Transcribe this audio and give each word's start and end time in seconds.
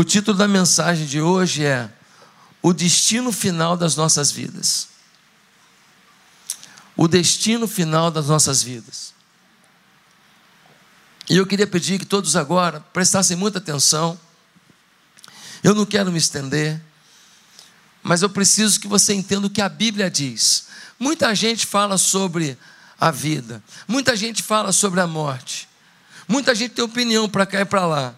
O 0.00 0.04
título 0.04 0.34
da 0.34 0.48
mensagem 0.48 1.04
de 1.04 1.20
hoje 1.20 1.62
é 1.62 1.92
O 2.62 2.72
destino 2.72 3.30
final 3.30 3.76
das 3.76 3.96
nossas 3.96 4.32
vidas. 4.32 4.88
O 6.96 7.06
destino 7.06 7.68
final 7.68 8.10
das 8.10 8.28
nossas 8.28 8.62
vidas. 8.62 9.12
E 11.28 11.36
eu 11.36 11.46
queria 11.46 11.66
pedir 11.66 11.98
que 11.98 12.06
todos 12.06 12.34
agora 12.34 12.80
prestassem 12.94 13.36
muita 13.36 13.58
atenção. 13.58 14.18
Eu 15.62 15.74
não 15.74 15.84
quero 15.84 16.10
me 16.10 16.16
estender, 16.16 16.80
mas 18.02 18.22
eu 18.22 18.30
preciso 18.30 18.80
que 18.80 18.88
você 18.88 19.12
entenda 19.12 19.48
o 19.48 19.50
que 19.50 19.60
a 19.60 19.68
Bíblia 19.68 20.10
diz. 20.10 20.68
Muita 20.98 21.34
gente 21.34 21.66
fala 21.66 21.98
sobre 21.98 22.56
a 22.98 23.10
vida, 23.10 23.62
muita 23.86 24.16
gente 24.16 24.42
fala 24.42 24.72
sobre 24.72 24.98
a 25.00 25.06
morte, 25.06 25.68
muita 26.26 26.54
gente 26.54 26.72
tem 26.72 26.82
opinião 26.82 27.28
para 27.28 27.44
cá 27.44 27.60
e 27.60 27.66
para 27.66 27.84
lá. 27.84 28.14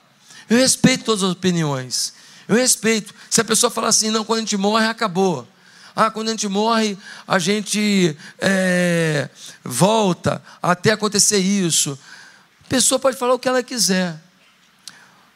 Eu 0.52 0.58
respeito 0.58 1.04
todas 1.04 1.22
as 1.22 1.30
opiniões. 1.30 2.12
Eu 2.46 2.56
respeito. 2.56 3.14
Se 3.30 3.40
a 3.40 3.44
pessoa 3.44 3.70
falar 3.70 3.88
assim, 3.88 4.10
não, 4.10 4.22
quando 4.22 4.40
a 4.40 4.42
gente 4.42 4.58
morre, 4.58 4.86
acabou. 4.86 5.48
Ah, 5.96 6.10
quando 6.10 6.28
a 6.28 6.32
gente 6.32 6.46
morre, 6.46 6.98
a 7.26 7.38
gente 7.38 8.14
é, 8.38 9.30
volta 9.64 10.44
até 10.62 10.90
acontecer 10.90 11.38
isso. 11.38 11.98
A 12.66 12.68
pessoa 12.68 12.98
pode 12.98 13.16
falar 13.16 13.32
o 13.32 13.38
que 13.38 13.48
ela 13.48 13.62
quiser. 13.62 14.22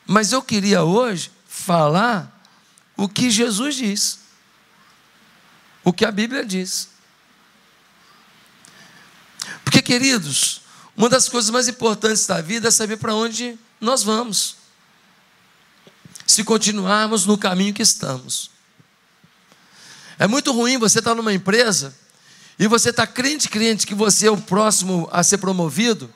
Mas 0.07 0.33
eu 0.33 0.43
queria 0.43 0.83
hoje 0.83 1.33
falar 1.49 2.31
o 2.95 3.09
que 3.09 3.31
Jesus 3.31 3.77
diz. 3.77 4.19
O 5.83 5.95
que 5.95 6.05
a 6.05 6.13
Bíblia 6.13 6.45
diz. 6.45 6.91
Porque, 9.65 9.81
queridos, 9.81 10.61
uma 10.95 11.09
das 11.09 11.27
coisas 11.27 11.49
mais 11.49 11.69
importantes 11.69 12.27
da 12.27 12.43
vida 12.43 12.69
é 12.69 12.71
saber 12.71 12.99
para 12.99 13.15
onde 13.15 13.59
nós 13.81 14.03
vamos 14.03 14.56
se 16.27 16.43
continuarmos 16.45 17.25
no 17.25 17.39
caminho 17.39 17.75
que 17.75 17.83
estamos. 17.83 18.51
É 20.19 20.27
muito 20.27 20.53
ruim 20.53 20.79
você 20.79 20.99
estar 20.99 21.15
numa 21.15 21.33
empresa 21.33 21.95
e 22.59 22.67
você 22.67 22.91
está 22.91 23.07
crente, 23.07 23.49
crente 23.49 23.87
que 23.87 23.95
você 23.95 24.27
é 24.27 24.31
o 24.31 24.37
próximo 24.37 25.09
a 25.13 25.23
ser 25.23 25.39
promovido, 25.39 26.13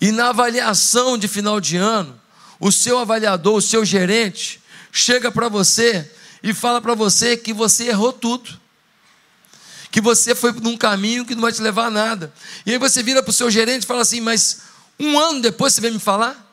e 0.00 0.12
na 0.12 0.28
avaliação 0.28 1.16
de 1.16 1.28
final 1.28 1.60
de 1.60 1.76
ano, 1.76 2.20
o 2.60 2.70
seu 2.70 2.98
avaliador, 2.98 3.56
o 3.56 3.62
seu 3.62 3.84
gerente, 3.84 4.60
chega 4.92 5.32
para 5.32 5.48
você 5.48 6.10
e 6.42 6.52
fala 6.52 6.78
para 6.80 6.94
você 6.94 7.38
que 7.38 7.54
você 7.54 7.88
errou 7.88 8.12
tudo. 8.12 8.60
Que 9.90 10.02
você 10.02 10.34
foi 10.34 10.52
num 10.52 10.76
caminho 10.76 11.24
que 11.24 11.34
não 11.34 11.40
vai 11.40 11.52
te 11.52 11.62
levar 11.62 11.86
a 11.86 11.90
nada. 11.90 12.34
E 12.66 12.72
aí 12.72 12.78
você 12.78 13.02
vira 13.02 13.22
para 13.22 13.30
o 13.30 13.32
seu 13.32 13.50
gerente 13.50 13.84
e 13.84 13.86
fala 13.86 14.02
assim: 14.02 14.20
Mas 14.20 14.58
um 15.00 15.18
ano 15.18 15.40
depois 15.40 15.72
você 15.72 15.80
vem 15.80 15.92
me 15.92 15.98
falar? 15.98 16.43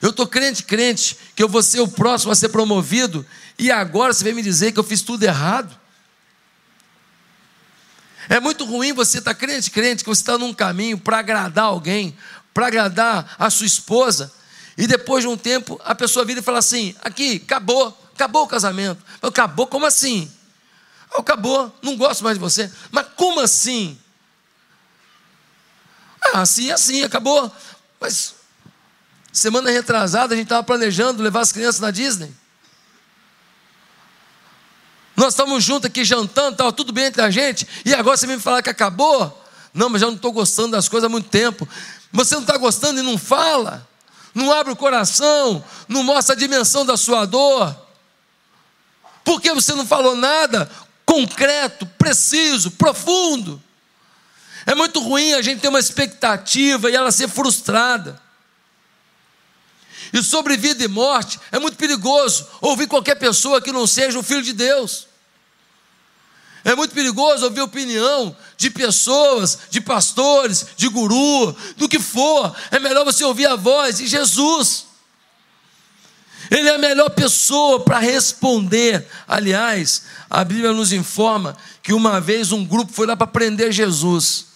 Eu 0.00 0.10
estou 0.10 0.26
crente, 0.26 0.62
crente, 0.62 1.18
que 1.34 1.42
eu 1.42 1.48
vou 1.48 1.62
ser 1.62 1.80
o 1.80 1.88
próximo 1.88 2.30
a 2.30 2.34
ser 2.34 2.50
promovido, 2.50 3.26
e 3.58 3.70
agora 3.70 4.12
você 4.12 4.22
vem 4.22 4.34
me 4.34 4.42
dizer 4.42 4.72
que 4.72 4.78
eu 4.78 4.84
fiz 4.84 5.02
tudo 5.02 5.22
errado. 5.24 5.76
É 8.28 8.38
muito 8.38 8.64
ruim 8.64 8.92
você 8.92 9.18
estar 9.18 9.34
tá 9.34 9.38
crente, 9.38 9.70
crente, 9.70 10.04
que 10.04 10.10
você 10.10 10.20
está 10.20 10.38
num 10.38 10.54
caminho 10.54 10.98
para 10.98 11.18
agradar 11.18 11.64
alguém, 11.64 12.16
para 12.54 12.66
agradar 12.66 13.34
a 13.38 13.50
sua 13.50 13.66
esposa, 13.66 14.32
e 14.76 14.86
depois 14.86 15.24
de 15.24 15.28
um 15.28 15.36
tempo 15.36 15.80
a 15.84 15.94
pessoa 15.94 16.24
vira 16.24 16.40
e 16.40 16.42
fala 16.42 16.58
assim: 16.58 16.94
aqui, 17.02 17.42
acabou, 17.44 17.88
acabou 18.14 18.44
o 18.44 18.48
casamento. 18.48 19.04
Acabou, 19.20 19.66
como 19.66 19.84
assim? 19.84 20.30
Acabou, 21.16 21.74
não 21.82 21.96
gosto 21.96 22.22
mais 22.22 22.36
de 22.36 22.40
você. 22.40 22.70
Mas 22.92 23.06
como 23.16 23.40
assim? 23.40 23.98
Ah, 26.20 26.42
assim, 26.42 26.70
assim, 26.70 27.02
acabou. 27.02 27.50
Mas 28.00 28.34
Semana 29.38 29.70
retrasada 29.70 30.34
a 30.34 30.36
gente 30.36 30.46
estava 30.46 30.64
planejando 30.64 31.22
levar 31.22 31.40
as 31.40 31.52
crianças 31.52 31.80
na 31.80 31.92
Disney. 31.92 32.34
Nós 35.16 35.28
estamos 35.28 35.62
juntos 35.62 35.86
aqui 35.86 36.04
jantando, 36.04 36.52
estava 36.52 36.72
tudo 36.72 36.92
bem 36.92 37.04
entre 37.04 37.22
a 37.22 37.30
gente, 37.30 37.66
e 37.84 37.94
agora 37.94 38.16
você 38.16 38.26
me 38.26 38.38
falar 38.40 38.62
que 38.62 38.70
acabou? 38.70 39.44
Não, 39.72 39.88
mas 39.88 40.00
já 40.00 40.08
não 40.08 40.16
estou 40.16 40.32
gostando 40.32 40.72
das 40.72 40.88
coisas 40.88 41.06
há 41.06 41.08
muito 41.08 41.28
tempo. 41.28 41.68
Você 42.12 42.34
não 42.34 42.42
está 42.42 42.56
gostando 42.56 42.98
e 42.98 43.02
não 43.02 43.16
fala, 43.16 43.86
não 44.34 44.52
abre 44.52 44.72
o 44.72 44.76
coração, 44.76 45.64
não 45.86 46.02
mostra 46.02 46.34
a 46.34 46.38
dimensão 46.38 46.84
da 46.84 46.96
sua 46.96 47.24
dor. 47.24 47.76
Por 49.22 49.40
que 49.40 49.52
você 49.52 49.72
não 49.72 49.86
falou 49.86 50.16
nada 50.16 50.68
concreto, 51.06 51.86
preciso, 51.96 52.72
profundo? 52.72 53.62
É 54.66 54.74
muito 54.74 55.00
ruim 55.00 55.34
a 55.34 55.42
gente 55.42 55.60
ter 55.60 55.68
uma 55.68 55.78
expectativa 55.78 56.90
e 56.90 56.96
ela 56.96 57.12
ser 57.12 57.28
frustrada. 57.28 58.20
E 60.12 60.22
sobre 60.22 60.56
vida 60.56 60.84
e 60.84 60.88
morte 60.88 61.38
é 61.52 61.58
muito 61.58 61.76
perigoso 61.76 62.46
ouvir 62.60 62.86
qualquer 62.86 63.16
pessoa 63.16 63.60
que 63.60 63.72
não 63.72 63.86
seja 63.86 64.18
o 64.18 64.22
filho 64.22 64.42
de 64.42 64.52
Deus. 64.52 65.06
É 66.64 66.74
muito 66.74 66.94
perigoso 66.94 67.44
ouvir 67.44 67.60
opinião 67.60 68.36
de 68.56 68.70
pessoas, 68.70 69.58
de 69.70 69.80
pastores, 69.80 70.66
de 70.76 70.88
guru, 70.88 71.56
do 71.76 71.88
que 71.88 71.98
for. 71.98 72.54
É 72.70 72.78
melhor 72.78 73.04
você 73.04 73.24
ouvir 73.24 73.46
a 73.46 73.56
voz 73.56 73.98
de 73.98 74.06
Jesus. 74.06 74.86
Ele 76.50 76.68
é 76.68 76.74
a 76.74 76.78
melhor 76.78 77.10
pessoa 77.10 77.80
para 77.80 77.98
responder. 77.98 79.06
Aliás, 79.26 80.04
a 80.28 80.44
Bíblia 80.44 80.72
nos 80.72 80.92
informa 80.92 81.56
que 81.82 81.92
uma 81.92 82.20
vez 82.20 82.52
um 82.52 82.64
grupo 82.64 82.92
foi 82.92 83.06
lá 83.06 83.16
para 83.16 83.26
prender 83.26 83.72
Jesus. 83.72 84.46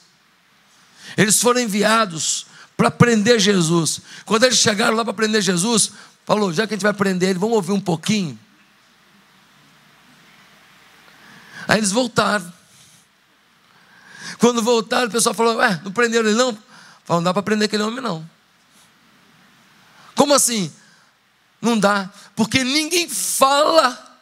Eles 1.17 1.41
foram 1.41 1.61
enviados 1.61 2.47
para 2.77 2.91
prender 2.91 3.39
Jesus. 3.39 4.01
Quando 4.25 4.45
eles 4.45 4.59
chegaram 4.59 4.97
lá 4.97 5.05
para 5.05 5.15
prender 5.15 5.43
Jesus, 5.43 5.93
falou: 6.25 6.53
já 6.53 6.67
que 6.67 6.75
a 6.75 6.77
gente 6.77 6.83
vai 6.83 6.93
prender 6.93 7.31
ele, 7.31 7.39
vamos 7.39 7.57
ouvir 7.57 7.73
um 7.73 7.81
pouquinho. 7.81 8.39
Aí 11.69 11.79
eles 11.79 11.93
voltaram. 11.93 12.53
Quando 14.39 14.63
voltaram, 14.63 15.09
o 15.09 15.11
pessoal 15.11 15.35
falou: 15.35 15.57
Ué, 15.57 15.81
não 15.85 15.93
prenderam 15.93 16.29
ele 16.29 16.37
não? 16.37 16.53
Falou: 17.05 17.21
não 17.21 17.25
dá 17.25 17.33
para 17.33 17.43
prender 17.43 17.67
aquele 17.67 17.83
homem 17.83 18.01
não. 18.01 18.29
Como 20.15 20.35
assim? 20.35 20.73
Não 21.61 21.79
dá, 21.79 22.11
porque 22.35 22.65
ninguém 22.65 23.09
fala 23.09 24.19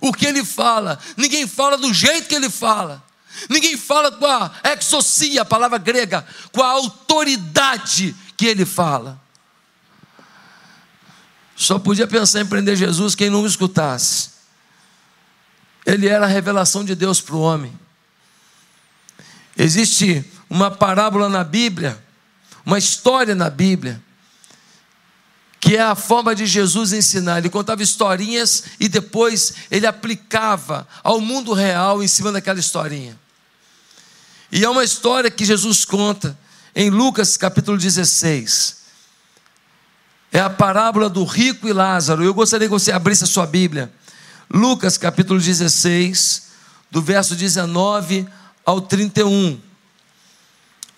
o 0.00 0.12
que 0.12 0.26
ele 0.26 0.44
fala, 0.44 0.98
ninguém 1.16 1.46
fala 1.46 1.78
do 1.78 1.94
jeito 1.94 2.28
que 2.28 2.34
ele 2.34 2.50
fala. 2.50 3.02
Ninguém 3.48 3.76
fala 3.76 4.10
com 4.12 4.26
a 4.26 4.52
exocia, 4.64 5.42
a 5.42 5.44
palavra 5.44 5.78
grega, 5.78 6.26
com 6.52 6.62
a 6.62 6.70
autoridade 6.70 8.14
que 8.36 8.46
ele 8.46 8.64
fala. 8.64 9.20
Só 11.56 11.78
podia 11.78 12.06
pensar 12.06 12.40
em 12.40 12.46
prender 12.46 12.76
Jesus 12.76 13.14
quem 13.14 13.30
não 13.30 13.42
o 13.42 13.46
escutasse. 13.46 14.30
Ele 15.84 16.08
era 16.08 16.24
a 16.24 16.28
revelação 16.28 16.84
de 16.84 16.94
Deus 16.94 17.20
para 17.20 17.36
o 17.36 17.40
homem. 17.40 17.72
Existe 19.56 20.24
uma 20.48 20.70
parábola 20.70 21.28
na 21.28 21.44
Bíblia, 21.44 22.02
uma 22.64 22.78
história 22.78 23.34
na 23.34 23.50
Bíblia, 23.50 24.02
que 25.60 25.76
é 25.76 25.82
a 25.82 25.94
forma 25.94 26.34
de 26.34 26.46
Jesus 26.46 26.92
ensinar. 26.92 27.38
Ele 27.38 27.48
contava 27.48 27.82
historinhas 27.82 28.64
e 28.80 28.88
depois 28.88 29.54
ele 29.70 29.86
aplicava 29.86 30.86
ao 31.02 31.20
mundo 31.20 31.52
real 31.52 32.02
em 32.02 32.08
cima 32.08 32.32
daquela 32.32 32.58
historinha. 32.58 33.21
E 34.52 34.62
é 34.64 34.68
uma 34.68 34.84
história 34.84 35.30
que 35.30 35.46
Jesus 35.46 35.82
conta 35.82 36.38
em 36.76 36.90
Lucas 36.90 37.38
capítulo 37.38 37.78
16. 37.78 38.82
É 40.30 40.40
a 40.40 40.50
parábola 40.50 41.08
do 41.08 41.24
rico 41.24 41.66
e 41.66 41.72
Lázaro. 41.72 42.22
Eu 42.22 42.34
gostaria 42.34 42.68
que 42.68 42.72
você 42.72 42.92
abrisse 42.92 43.24
a 43.24 43.26
sua 43.26 43.46
Bíblia. 43.46 43.90
Lucas 44.52 44.98
capítulo 44.98 45.40
16, 45.40 46.48
do 46.90 47.00
verso 47.00 47.34
19 47.34 48.28
ao 48.62 48.82
31. 48.82 49.58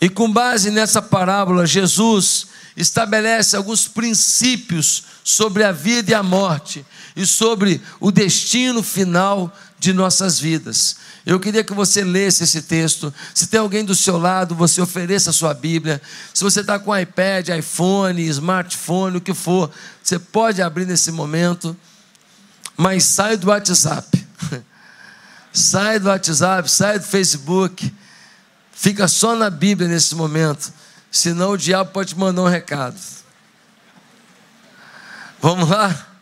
E 0.00 0.08
com 0.08 0.32
base 0.32 0.72
nessa 0.72 1.00
parábola, 1.00 1.64
Jesus 1.64 2.48
estabelece 2.76 3.56
alguns 3.56 3.86
princípios 3.86 5.04
sobre 5.22 5.62
a 5.62 5.70
vida 5.70 6.10
e 6.10 6.14
a 6.14 6.24
morte 6.24 6.84
e 7.14 7.24
sobre 7.24 7.80
o 8.00 8.10
destino 8.10 8.82
final 8.82 9.56
de 9.78 9.92
nossas 9.92 10.40
vidas. 10.40 10.96
Eu 11.26 11.40
queria 11.40 11.64
que 11.64 11.72
você 11.72 12.04
lesse 12.04 12.44
esse 12.44 12.62
texto. 12.62 13.12
Se 13.34 13.46
tem 13.46 13.58
alguém 13.58 13.84
do 13.84 13.94
seu 13.94 14.18
lado, 14.18 14.54
você 14.54 14.80
ofereça 14.80 15.30
a 15.30 15.32
sua 15.32 15.54
Bíblia. 15.54 16.00
Se 16.34 16.44
você 16.44 16.60
está 16.60 16.78
com 16.78 16.96
iPad, 16.96 17.48
iPhone, 17.48 18.20
smartphone, 18.28 19.16
o 19.16 19.20
que 19.20 19.32
for, 19.32 19.70
você 20.02 20.18
pode 20.18 20.60
abrir 20.60 20.84
nesse 20.84 21.10
momento. 21.10 21.74
Mas 22.76 23.04
sai 23.04 23.38
do 23.38 23.48
WhatsApp. 23.48 24.26
sai 25.50 25.98
do 25.98 26.08
WhatsApp, 26.08 26.70
sai 26.70 26.98
do 26.98 27.06
Facebook. 27.06 27.92
Fica 28.72 29.08
só 29.08 29.34
na 29.34 29.48
Bíblia 29.48 29.88
nesse 29.88 30.14
momento. 30.14 30.70
Senão 31.10 31.52
o 31.52 31.56
diabo 31.56 31.90
pode 31.90 32.10
te 32.10 32.18
mandar 32.18 32.42
um 32.42 32.48
recado. 32.48 32.96
Vamos 35.40 35.70
lá? 35.70 36.13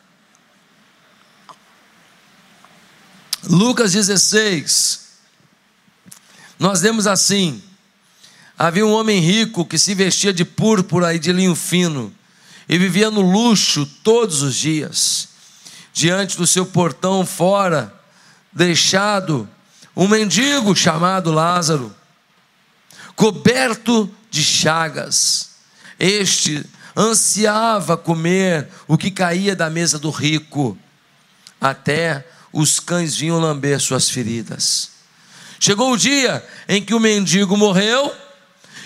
Lucas 3.45 3.93
16, 3.93 5.01
nós 6.59 6.81
lemos 6.81 7.09
assim: 7.09 7.61
havia 8.57 8.87
um 8.87 8.93
homem 8.93 9.19
rico 9.19 9.65
que 9.65 9.79
se 9.79 9.95
vestia 9.95 10.33
de 10.33 10.45
púrpura 10.45 11.13
e 11.13 11.19
de 11.19 11.33
linho 11.33 11.55
fino, 11.57 12.15
e 12.69 12.79
vivia 12.79 13.11
no 13.11 13.21
luxo 13.21 13.85
todos 14.05 14.43
os 14.43 14.55
dias. 14.55 15.29
Diante 15.93 16.39
do 16.39 16.47
seu 16.47 16.65
portão 16.65 17.27
fora, 17.27 17.93
deixado 18.53 19.49
um 19.95 20.07
mendigo 20.07 20.75
chamado 20.75 21.33
Lázaro, 21.33 21.95
coberto 23.15 24.09
de 24.31 24.43
chagas. 24.43 25.51
Este 25.99 26.65
ansiava 26.97 27.97
comer 27.97 28.69
o 28.87 28.97
que 28.97 29.11
caía 29.11 29.57
da 29.57 29.69
mesa 29.69 29.99
do 29.99 30.11
rico, 30.11 30.79
até 31.61 32.27
os 32.53 32.79
cães 32.79 33.17
vinham 33.17 33.41
lamber 33.41 33.81
suas 33.81 34.11
feridas. 34.11 34.91
Chegou 35.59 35.93
o 35.93 35.97
dia 35.97 36.45
em 36.69 36.85
que 36.85 36.95
o 36.95 37.01
mendigo 37.01 37.57
morreu 37.57 38.15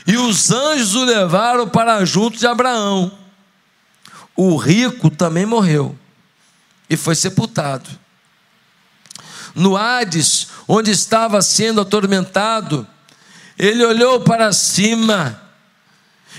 e 0.07 0.17
os 0.17 0.51
anjos 0.51 0.95
o 0.95 1.05
levaram 1.05 1.69
para 1.69 2.05
junto 2.05 2.39
de 2.39 2.47
Abraão. 2.47 3.19
O 4.37 4.57
rico 4.57 5.11
também 5.11 5.47
morreu 5.47 5.99
e 6.89 6.97
foi 6.97 7.15
sepultado. 7.15 7.89
No 9.55 9.77
Hades, 9.77 10.49
onde 10.69 10.91
estava 10.91 11.41
sendo 11.41 11.81
atormentado, 11.81 12.87
ele 13.59 13.83
olhou 13.85 14.21
para 14.21 14.53
cima 14.53 15.41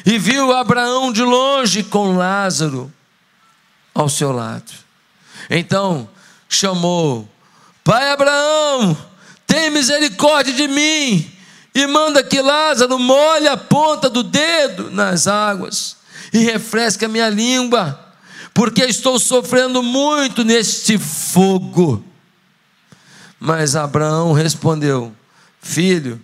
e 0.05 0.19
viu 0.19 0.53
Abraão 0.53 1.11
de 1.11 1.23
longe 1.23 1.83
com 1.83 2.15
Lázaro 2.15 2.93
ao 3.93 4.07
seu 4.07 4.31
lado. 4.31 4.71
Então 5.49 6.07
chamou: 6.49 7.27
Pai 7.83 8.11
Abraão, 8.11 8.97
tem 9.45 9.69
misericórdia 9.69 10.53
de 10.53 10.67
mim 10.67 11.31
e 11.73 11.87
manda 11.87 12.23
que 12.23 12.41
Lázaro 12.41 12.97
molhe 12.97 13.47
a 13.47 13.55
ponta 13.55 14.09
do 14.09 14.23
dedo 14.23 14.89
nas 14.91 15.27
águas 15.27 15.97
e 16.33 16.39
refresque 16.39 17.05
a 17.05 17.07
minha 17.07 17.29
língua, 17.29 17.99
porque 18.53 18.83
estou 18.83 19.19
sofrendo 19.19 19.81
muito 19.83 20.43
neste 20.43 20.97
fogo. 20.97 22.03
Mas 23.39 23.75
Abraão 23.75 24.33
respondeu: 24.33 25.15
Filho, 25.61 26.19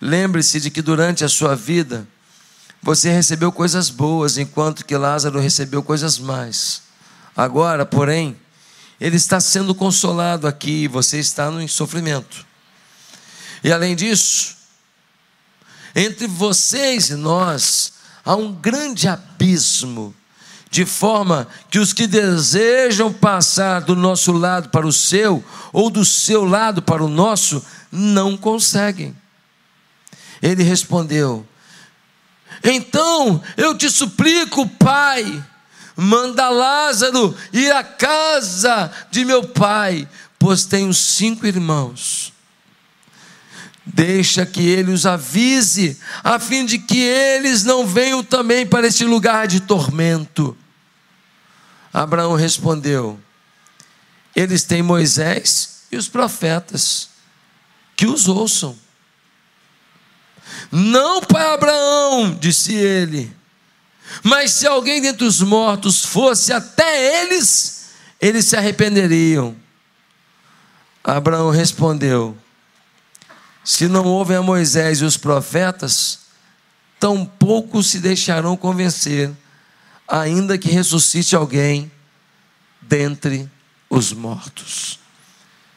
lembre-se 0.00 0.60
de 0.60 0.70
que 0.70 0.82
durante 0.82 1.24
a 1.24 1.28
sua 1.28 1.56
vida 1.56 2.06
você 2.82 3.10
recebeu 3.10 3.50
coisas 3.50 3.88
boas, 3.88 4.36
enquanto 4.36 4.84
que 4.84 4.96
Lázaro 4.96 5.40
recebeu 5.40 5.82
coisas 5.82 6.18
más. 6.18 6.82
Agora, 7.34 7.86
porém, 7.86 8.36
ele 9.04 9.16
está 9.16 9.38
sendo 9.38 9.74
consolado 9.74 10.46
aqui 10.46 10.88
você 10.88 11.18
está 11.18 11.50
no 11.50 11.68
sofrimento. 11.68 12.46
E 13.62 13.70
além 13.70 13.94
disso, 13.94 14.56
entre 15.94 16.26
vocês 16.26 17.10
e 17.10 17.14
nós 17.14 17.92
há 18.24 18.34
um 18.34 18.50
grande 18.50 19.06
abismo, 19.06 20.14
de 20.70 20.86
forma 20.86 21.46
que 21.68 21.78
os 21.78 21.92
que 21.92 22.06
desejam 22.06 23.12
passar 23.12 23.82
do 23.82 23.94
nosso 23.94 24.32
lado 24.32 24.70
para 24.70 24.86
o 24.86 24.92
seu, 24.92 25.44
ou 25.70 25.90
do 25.90 26.02
seu 26.02 26.42
lado 26.42 26.80
para 26.80 27.04
o 27.04 27.08
nosso, 27.08 27.62
não 27.92 28.38
conseguem. 28.38 29.14
Ele 30.40 30.62
respondeu: 30.62 31.46
Então 32.62 33.42
eu 33.58 33.76
te 33.76 33.90
suplico, 33.90 34.66
Pai, 34.66 35.44
manda 35.96 36.48
Lázaro 36.48 37.36
ir 37.52 37.72
à 37.72 37.84
casa 37.84 38.90
de 39.10 39.24
meu 39.24 39.44
pai, 39.44 40.08
pois 40.38 40.64
tenho 40.64 40.92
cinco 40.92 41.46
irmãos. 41.46 42.32
Deixa 43.86 44.46
que 44.46 44.62
ele 44.66 44.92
os 44.92 45.04
avise, 45.04 45.98
a 46.22 46.38
fim 46.38 46.64
de 46.64 46.78
que 46.78 46.98
eles 46.98 47.64
não 47.64 47.86
venham 47.86 48.24
também 48.24 48.66
para 48.66 48.86
este 48.86 49.04
lugar 49.04 49.46
de 49.46 49.60
tormento. 49.60 50.56
Abraão 51.92 52.34
respondeu: 52.34 53.20
Eles 54.34 54.64
têm 54.64 54.82
Moisés 54.82 55.82
e 55.92 55.96
os 55.96 56.08
profetas, 56.08 57.10
que 57.94 58.06
os 58.06 58.26
ouçam. 58.26 58.76
Não, 60.72 61.20
pai 61.20 61.46
Abraão, 61.52 62.34
disse 62.34 62.74
ele, 62.74 63.34
mas 64.22 64.52
se 64.52 64.66
alguém 64.66 65.00
dentre 65.00 65.24
os 65.24 65.40
mortos 65.40 66.04
fosse 66.04 66.52
até 66.52 67.22
eles, 67.22 67.86
eles 68.20 68.46
se 68.46 68.56
arrependeriam. 68.56 69.56
Abraão 71.02 71.50
respondeu: 71.50 72.36
Se 73.62 73.86
não 73.88 74.04
ouvem 74.04 74.36
a 74.36 74.42
Moisés 74.42 75.00
e 75.00 75.04
os 75.04 75.16
profetas, 75.16 76.20
tampouco 76.98 77.82
se 77.82 77.98
deixarão 77.98 78.56
convencer, 78.56 79.30
ainda 80.08 80.56
que 80.56 80.70
ressuscite 80.70 81.36
alguém 81.36 81.92
dentre 82.80 83.50
os 83.90 84.12
mortos. 84.12 84.98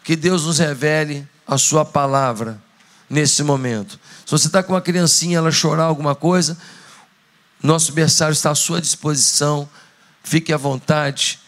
Que 0.04 0.16
Deus 0.16 0.46
nos 0.46 0.60
revele 0.60 1.28
a 1.46 1.58
Sua 1.58 1.84
palavra 1.84 2.62
nesse 3.10 3.44
momento. 3.44 4.00
Se 4.26 4.32
você 4.32 4.48
está 4.48 4.64
com 4.64 4.74
uma 4.74 4.82
criancinha, 4.82 5.38
ela 5.38 5.52
chorar 5.52 5.84
alguma 5.84 6.16
coisa, 6.16 6.58
nosso 7.62 7.92
berçário 7.92 8.34
está 8.34 8.52
à 8.52 8.56
sua 8.56 8.80
disposição. 8.80 9.70
Fique 10.24 10.54
à 10.54 10.58
vontade 10.58 11.40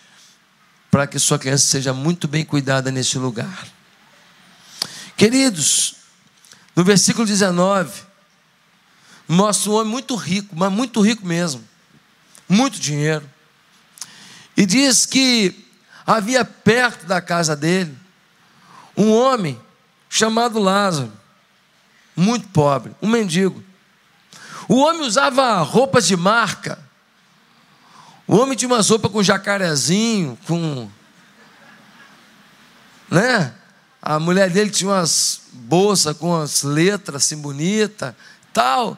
para 0.90 1.06
que 1.06 1.20
sua 1.20 1.38
criança 1.38 1.66
seja 1.66 1.94
muito 1.94 2.28
bem 2.28 2.44
cuidada 2.44 2.92
nesse 2.92 3.18
lugar. 3.18 3.68
Queridos, 5.16 5.96
no 6.76 6.84
versículo 6.84 7.26
19, 7.26 8.04
mostra 9.28 9.72
um 9.72 9.76
homem 9.76 9.92
muito 9.92 10.16
rico, 10.16 10.56
mas 10.56 10.72
muito 10.72 11.02
rico 11.02 11.26
mesmo, 11.26 11.64
muito 12.48 12.80
dinheiro. 12.80 13.30
E 14.58 14.66
diz 14.66 15.06
que 15.06 15.66
havia 16.06 16.44
perto 16.44 17.06
da 17.06 17.22
casa 17.22 17.56
dele 17.56 17.96
um 18.98 19.12
homem 19.12 19.60
chamado 20.10 20.60
Lázaro 20.60 21.14
muito 22.16 22.48
pobre, 22.50 22.94
um 23.02 23.08
mendigo. 23.08 23.64
O 24.69 24.81
homem 24.81 25.01
usava 25.01 25.60
roupas 25.63 26.06
de 26.06 26.16
marca. 26.16 26.77
O 28.27 28.36
homem 28.38 28.56
tinha 28.56 28.69
umas 28.69 28.88
roupas 28.88 29.12
com 29.12 29.24
jacarezinho, 29.24 30.38
com. 30.45 30.88
Né? 33.10 33.51
A 34.00 34.19
mulher 34.19 34.51
dele 34.51 34.69
tinha 34.69 34.92
umas 34.92 35.42
bolsas 35.51 36.16
com 36.16 36.39
as 36.39 36.62
letras 36.62 37.24
assim 37.24 37.42
bonitas, 37.42 38.13
tal. 38.54 38.95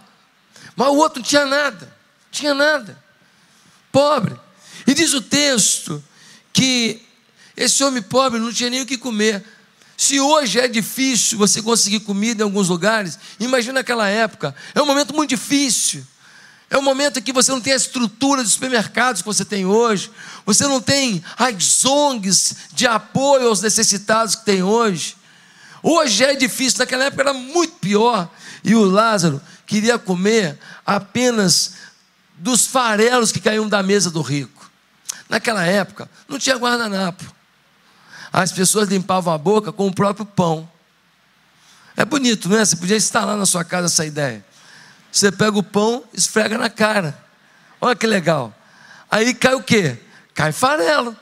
Mas 0.76 0.90
o 0.90 0.98
outro 0.98 1.24
tinha 1.24 1.46
nada. 1.46 1.96
Tinha 2.30 2.54
nada. 2.54 3.02
Pobre. 3.94 4.38
E 4.86 4.94
diz 4.94 5.14
o 5.14 5.22
texto 5.22 6.04
que 6.52 7.02
esse 7.56 7.82
homem 7.82 8.02
pobre 8.02 8.42
não 8.42 8.52
tinha 8.52 8.70
nem 8.70 8.82
o 8.82 8.86
que 8.86 8.98
comer. 8.98 9.42
Se 10.02 10.20
hoje 10.20 10.60
é 10.60 10.68
difícil 10.68 11.38
você 11.38 11.62
conseguir 11.62 12.00
comida 12.00 12.42
em 12.42 12.44
alguns 12.44 12.70
lugares, 12.70 13.20
imagina 13.40 13.82
aquela 13.82 14.10
época. 14.10 14.56
É 14.74 14.82
um 14.82 14.86
momento 14.88 15.14
muito 15.14 15.30
difícil. 15.30 16.04
É 16.72 16.76
um 16.76 16.82
momento 16.82 17.20
em 17.20 17.22
que 17.22 17.32
você 17.32 17.52
não 17.52 17.62
tem 17.62 17.74
a 17.74 17.76
estrutura 17.76 18.44
de 18.44 18.50
supermercados 18.50 19.22
que 19.22 19.28
você 19.28 19.46
tem 19.46 19.64
hoje. 19.64 20.10
Você 20.44 20.66
não 20.66 20.82
tem 20.82 21.24
as 21.38 21.86
ONGs 21.86 22.56
de 22.74 22.88
apoio 22.88 23.48
aos 23.48 23.62
necessitados 23.62 24.34
que 24.34 24.44
tem 24.44 24.64
hoje. 24.64 25.16
Hoje 25.84 26.24
é 26.24 26.34
difícil, 26.34 26.80
naquela 26.80 27.04
época 27.04 27.22
era 27.22 27.34
muito 27.34 27.74
pior. 27.76 28.28
E 28.64 28.74
o 28.74 28.84
Lázaro 28.84 29.40
queria 29.68 30.00
comer 30.00 30.58
apenas 30.84 31.74
dos 32.40 32.66
farelos 32.66 33.32
que 33.32 33.40
caíam 33.40 33.70
da 33.70 33.84
mesa 33.84 34.10
do 34.10 34.24
rico. 34.24 34.68
Naquela 35.30 35.64
época 35.64 36.10
não 36.28 36.40
tinha 36.40 36.56
guardanapo 36.56 37.41
as 38.32 38.52
pessoas 38.52 38.88
limpavam 38.90 39.34
a 39.34 39.38
boca 39.38 39.72
com 39.72 39.88
o 39.88 39.94
próprio 39.94 40.26
pão. 40.26 40.70
É 41.98 42.06
bonito, 42.06 42.48
não 42.48 42.58
é? 42.58 42.66
Você 42.66 42.76
podia 42.76 42.96
instalar 42.96 43.38
na 43.38 43.46
sua 43.46 43.64
casa 43.64 43.88
essa 43.88 44.06
ideia. 44.06 44.46
Você 45.12 45.32
pega 45.32 45.58
o 45.58 45.64
pão, 45.64 46.04
esfrega 46.14 46.58
na 46.58 46.70
cara. 46.70 47.18
Olha 47.80 47.96
que 47.96 48.08
legal. 48.08 48.54
Aí 49.10 49.34
cai 49.34 49.54
o 49.56 49.64
quê? 49.64 49.98
Cai 50.34 50.52
farelo. 50.54 51.16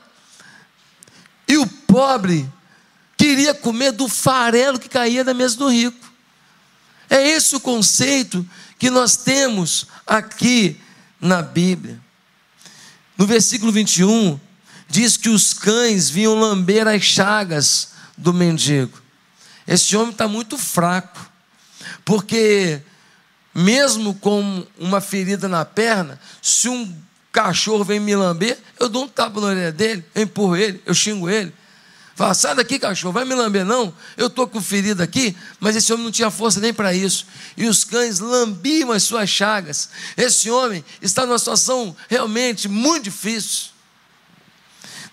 E 1.48 1.58
o 1.58 1.66
pobre 1.66 2.48
queria 3.16 3.52
comer 3.52 3.90
do 3.90 4.08
farelo 4.08 4.78
que 4.78 4.88
caía 4.88 5.24
da 5.24 5.34
mesa 5.34 5.56
do 5.56 5.68
rico. 5.68 6.08
É 7.08 7.28
esse 7.28 7.56
o 7.56 7.60
conceito 7.60 8.48
que 8.78 8.88
nós 8.88 9.16
temos 9.16 9.88
aqui 10.06 10.80
na 11.20 11.42
Bíblia. 11.42 12.00
No 13.18 13.26
versículo 13.26 13.72
21, 13.72 14.38
diz 14.90 15.16
que 15.16 15.28
os 15.28 15.54
cães 15.54 16.10
vinham 16.10 16.38
lamber 16.38 16.86
as 16.86 17.02
chagas 17.02 17.90
do 18.18 18.34
mendigo. 18.34 19.00
Esse 19.66 19.96
homem 19.96 20.10
está 20.10 20.26
muito 20.26 20.58
fraco, 20.58 21.30
porque 22.04 22.82
mesmo 23.54 24.14
com 24.14 24.66
uma 24.76 25.00
ferida 25.00 25.48
na 25.48 25.64
perna, 25.64 26.20
se 26.42 26.68
um 26.68 26.92
cachorro 27.30 27.84
vem 27.84 28.00
me 28.00 28.14
lamber, 28.16 28.58
eu 28.78 28.88
dou 28.88 29.04
um 29.04 29.08
tapa 29.08 29.40
na 29.40 29.46
orelha 29.46 29.72
dele, 29.72 30.04
eu 30.14 30.22
empurro 30.22 30.56
ele, 30.56 30.82
eu 30.84 30.92
xingo 30.92 31.30
ele. 31.30 31.54
Fala, 32.16 32.34
sai 32.34 32.54
daqui, 32.54 32.78
cachorro, 32.78 33.14
vai 33.14 33.24
me 33.24 33.34
lamber, 33.34 33.64
não. 33.64 33.94
Eu 34.16 34.26
estou 34.26 34.46
com 34.46 34.60
ferida 34.60 35.04
aqui, 35.04 35.34
mas 35.58 35.74
esse 35.74 35.90
homem 35.92 36.04
não 36.04 36.12
tinha 36.12 36.30
força 36.30 36.60
nem 36.60 36.74
para 36.74 36.92
isso. 36.92 37.26
E 37.56 37.66
os 37.66 37.82
cães 37.82 38.18
lambiam 38.18 38.92
as 38.92 39.04
suas 39.04 39.30
chagas. 39.30 39.88
Esse 40.16 40.50
homem 40.50 40.84
está 41.00 41.24
numa 41.24 41.38
situação 41.38 41.96
realmente 42.10 42.68
muito 42.68 43.04
difícil. 43.04 43.69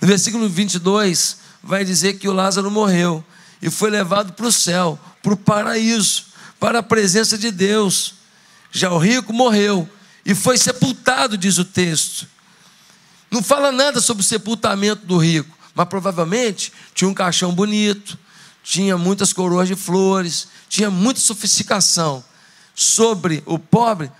No 0.01 0.07
versículo 0.07 0.47
22, 0.47 1.37
vai 1.61 1.83
dizer 1.83 2.13
que 2.13 2.27
o 2.27 2.33
Lázaro 2.33 2.69
morreu 2.69 3.23
e 3.61 3.69
foi 3.69 3.89
levado 3.89 4.33
para 4.33 4.45
o 4.45 4.51
céu, 4.51 4.99
para 5.21 5.33
o 5.33 5.37
paraíso, 5.37 6.25
para 6.59 6.79
a 6.79 6.83
presença 6.83 7.37
de 7.37 7.51
Deus. 7.51 8.15
Já 8.71 8.91
o 8.91 8.97
rico 8.97 9.33
morreu 9.33 9.89
e 10.25 10.35
foi 10.35 10.57
sepultado, 10.57 11.37
diz 11.37 11.57
o 11.57 11.65
texto. 11.65 12.27
Não 13.29 13.43
fala 13.43 13.71
nada 13.71 13.99
sobre 13.99 14.21
o 14.21 14.25
sepultamento 14.25 15.05
do 15.05 15.17
rico 15.17 15.57
mas 15.77 15.87
provavelmente 15.87 16.73
tinha 16.95 17.07
um 17.07 17.13
caixão 17.13 17.53
bonito, 17.53 18.17
tinha 18.63 18.97
muitas 18.97 19.31
coroas 19.31 19.67
de 19.67 19.75
flores, 19.75 20.47
tinha 20.67 20.89
muita 20.89 21.19
sofisticação. 21.19 22.25
Sobre 22.73 23.43
o 23.45 23.59
pobre, 23.59 24.11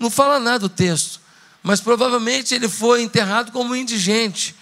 não 0.00 0.10
fala 0.10 0.40
nada 0.40 0.66
o 0.66 0.68
texto, 0.68 1.20
mas 1.62 1.80
provavelmente 1.80 2.56
ele 2.56 2.68
foi 2.68 3.02
enterrado 3.02 3.52
como 3.52 3.76
indigente. 3.76 4.54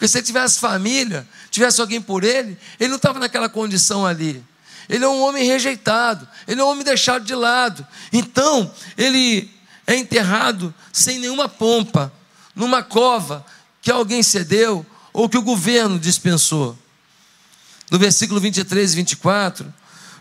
Porque 0.00 0.08
se 0.08 0.16
ele 0.16 0.26
tivesse 0.26 0.58
família, 0.58 1.28
tivesse 1.50 1.78
alguém 1.78 2.00
por 2.00 2.24
ele, 2.24 2.56
ele 2.80 2.88
não 2.88 2.96
estava 2.96 3.18
naquela 3.18 3.50
condição 3.50 4.06
ali. 4.06 4.42
Ele 4.88 5.04
é 5.04 5.08
um 5.08 5.20
homem 5.20 5.44
rejeitado, 5.44 6.26
ele 6.48 6.58
é 6.58 6.64
um 6.64 6.68
homem 6.68 6.82
deixado 6.82 7.22
de 7.22 7.34
lado. 7.34 7.86
Então, 8.10 8.72
ele 8.96 9.50
é 9.86 9.94
enterrado 9.94 10.74
sem 10.90 11.18
nenhuma 11.18 11.50
pompa, 11.50 12.10
numa 12.56 12.82
cova 12.82 13.44
que 13.82 13.90
alguém 13.90 14.22
cedeu, 14.22 14.86
ou 15.12 15.28
que 15.28 15.36
o 15.36 15.42
governo 15.42 15.98
dispensou. 15.98 16.78
No 17.90 17.98
versículo 17.98 18.40
23 18.40 18.94
e 18.94 18.96
24, 18.96 19.74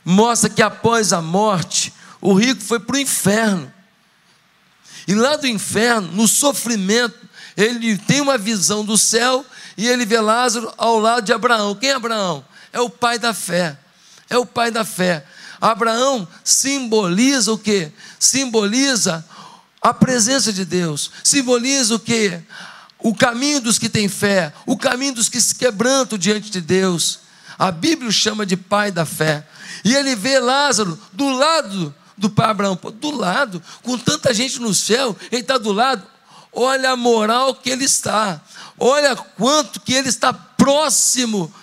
mostra 0.04 0.50
que 0.50 0.62
após 0.62 1.14
a 1.14 1.22
morte, 1.22 1.94
o 2.20 2.34
rico 2.34 2.62
foi 2.62 2.82
para 2.82 2.98
o 2.98 3.00
inferno. 3.00 3.72
E 5.08 5.16
lá 5.16 5.38
do 5.38 5.48
inferno, 5.48 6.12
no 6.12 6.28
sofrimento, 6.28 7.30
ele 7.56 7.98
tem 7.98 8.20
uma 8.20 8.38
visão 8.38 8.84
do 8.84 8.98
céu 8.98 9.46
e 9.80 9.88
ele 9.88 10.06
vê 10.06 10.20
Lázaro 10.20 10.74
ao 10.78 11.00
lado 11.00 11.26
de 11.26 11.34
Abraão. 11.34 11.74
Quem 11.76 11.90
é 11.90 11.94
Abraão? 11.94 12.44
É 12.72 12.80
o 12.80 12.90
pai 12.90 13.18
da 13.18 13.34
fé. 13.34 13.78
É 14.30 14.38
o 14.38 14.46
pai 14.46 14.72
da 14.72 14.84
fé. 14.84 15.26
Abraão 15.60 16.28
simboliza 16.44 17.52
o 17.52 17.58
que? 17.58 17.92
Simboliza 18.20 19.26
a 19.82 19.94
presença 19.94 20.54
de 20.54 20.66
Deus. 20.66 21.12
Simboliza 21.24 21.96
o 21.96 22.00
que? 22.00 22.42
o 23.02 23.16
caminho 23.16 23.62
dos 23.62 23.80
que 23.80 23.88
têm 23.88 24.10
fé, 24.10 24.54
o 24.66 24.78
caminho 24.78 25.14
dos 25.14 25.30
que 25.30 25.40
se 25.40 25.56
quebrantam 25.56 26.18
diante 26.18 26.50
de 26.50 26.60
Deus. 26.60 27.20
A 27.58 27.72
Bíblia 27.72 28.10
o 28.10 28.12
chama 28.12 28.46
de 28.46 28.58
pai 28.58 28.92
da 28.92 29.06
fé. 29.06 29.48
E 29.84 29.96
ele 29.96 30.16
vê 30.16 30.40
Lázaro 30.40 31.00
do 31.14 31.30
lado 31.30 31.96
do 32.18 32.30
pai 32.30 32.50
Abraão, 32.50 32.78
do 32.96 33.12
lado, 33.12 33.64
com 33.82 33.98
tanta 33.98 34.34
gente 34.34 34.60
no 34.60 34.74
céu, 34.74 35.16
ele 35.32 35.42
está 35.42 35.58
do 35.58 35.72
lado. 35.72 36.04
Olha 36.52 36.92
a 36.92 36.98
moral 36.98 37.56
que 37.56 37.70
ele 37.70 37.86
está, 37.86 38.42
olha 38.80 39.16
quanto 39.16 39.80
que 39.80 39.94
ele 39.94 40.10
está 40.10 40.32
próximo 40.34 41.54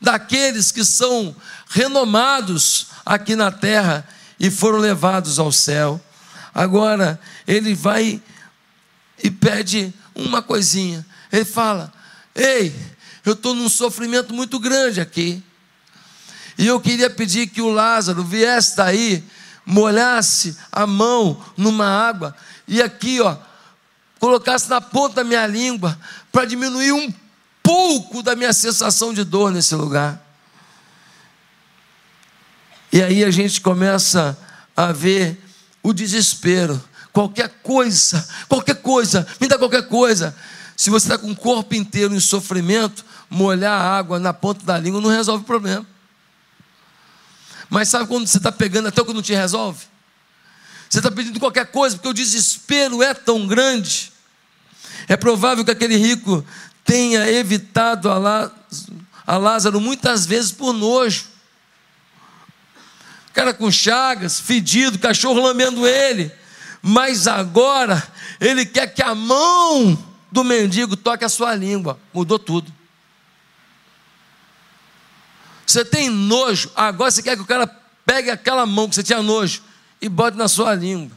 daqueles 0.00 0.70
que 0.70 0.84
são 0.84 1.34
renomados 1.68 2.88
aqui 3.04 3.34
na 3.34 3.50
terra 3.50 4.06
e 4.38 4.50
foram 4.50 4.78
levados 4.78 5.38
ao 5.38 5.50
céu. 5.50 6.00
Agora, 6.54 7.20
ele 7.46 7.74
vai 7.74 8.22
e 9.22 9.30
pede 9.30 9.92
uma 10.14 10.42
coisinha. 10.42 11.04
Ele 11.32 11.44
fala: 11.44 11.92
Ei, 12.34 12.74
eu 13.24 13.32
estou 13.32 13.54
num 13.54 13.68
sofrimento 13.68 14.32
muito 14.32 14.58
grande 14.58 15.00
aqui. 15.00 15.42
E 16.56 16.66
eu 16.66 16.80
queria 16.80 17.08
pedir 17.08 17.46
que 17.48 17.62
o 17.62 17.70
Lázaro 17.70 18.24
viesse 18.24 18.76
daí, 18.76 19.22
molhasse 19.64 20.56
a 20.72 20.86
mão 20.86 21.40
numa 21.56 21.86
água 21.86 22.34
e 22.66 22.82
aqui, 22.82 23.20
ó, 23.20 23.36
colocasse 24.18 24.68
na 24.68 24.80
ponta 24.80 25.16
da 25.16 25.24
minha 25.24 25.46
língua 25.46 25.98
para 26.38 26.46
diminuir 26.46 26.92
um 26.92 27.12
pouco 27.64 28.22
da 28.22 28.36
minha 28.36 28.52
sensação 28.52 29.12
de 29.12 29.24
dor 29.24 29.50
nesse 29.50 29.74
lugar. 29.74 30.24
E 32.92 33.02
aí 33.02 33.24
a 33.24 33.30
gente 33.32 33.60
começa 33.60 34.38
a 34.76 34.92
ver 34.92 35.36
o 35.82 35.92
desespero 35.92 36.80
qualquer 37.12 37.48
coisa, 37.60 38.24
qualquer 38.48 38.76
coisa, 38.76 39.26
me 39.40 39.48
dá 39.48 39.58
qualquer 39.58 39.88
coisa. 39.88 40.32
Se 40.76 40.90
você 40.90 41.06
está 41.06 41.18
com 41.18 41.32
o 41.32 41.34
corpo 41.34 41.74
inteiro 41.74 42.14
em 42.14 42.20
sofrimento, 42.20 43.04
molhar 43.28 43.72
a 43.72 43.98
água 43.98 44.20
na 44.20 44.32
ponta 44.32 44.64
da 44.64 44.78
língua 44.78 45.00
não 45.00 45.10
resolve 45.10 45.42
o 45.42 45.46
problema. 45.46 45.84
Mas 47.68 47.88
sabe 47.88 48.06
quando 48.06 48.28
você 48.28 48.36
está 48.36 48.52
pegando 48.52 48.86
até 48.86 49.02
o 49.02 49.04
que 49.04 49.12
não 49.12 49.22
te 49.22 49.34
resolve? 49.34 49.84
Você 50.88 50.98
está 51.00 51.10
pedindo 51.10 51.40
qualquer 51.40 51.66
coisa, 51.66 51.96
porque 51.96 52.08
o 52.08 52.14
desespero 52.14 53.02
é 53.02 53.12
tão 53.12 53.44
grande. 53.44 54.12
É 55.08 55.16
provável 55.16 55.64
que 55.64 55.70
aquele 55.70 55.96
rico 55.96 56.44
tenha 56.84 57.30
evitado 57.30 58.10
a 58.10 59.36
Lázaro 59.36 59.80
muitas 59.80 60.26
vezes 60.26 60.52
por 60.52 60.72
nojo. 60.72 61.24
Cara 63.32 63.54
com 63.54 63.70
chagas, 63.70 64.38
fedido, 64.38 64.98
cachorro 64.98 65.40
lambendo 65.40 65.86
ele 65.86 66.32
mas 66.82 67.26
agora 67.26 68.02
ele 68.40 68.64
quer 68.64 68.86
que 68.88 69.02
a 69.02 69.14
mão 69.14 69.96
do 70.30 70.44
mendigo 70.44 70.96
toque 70.96 71.24
a 71.24 71.28
sua 71.28 71.54
língua. 71.54 71.98
Mudou 72.12 72.38
tudo. 72.38 72.72
Você 75.66 75.84
tem 75.84 76.08
nojo, 76.08 76.70
agora 76.74 77.10
você 77.10 77.22
quer 77.22 77.36
que 77.36 77.42
o 77.42 77.46
cara 77.46 77.66
pegue 78.06 78.30
aquela 78.30 78.64
mão 78.64 78.88
que 78.88 78.94
você 78.94 79.02
tinha 79.02 79.22
nojo 79.22 79.62
e 80.00 80.08
bote 80.08 80.36
na 80.36 80.48
sua 80.48 80.74
língua. 80.74 81.16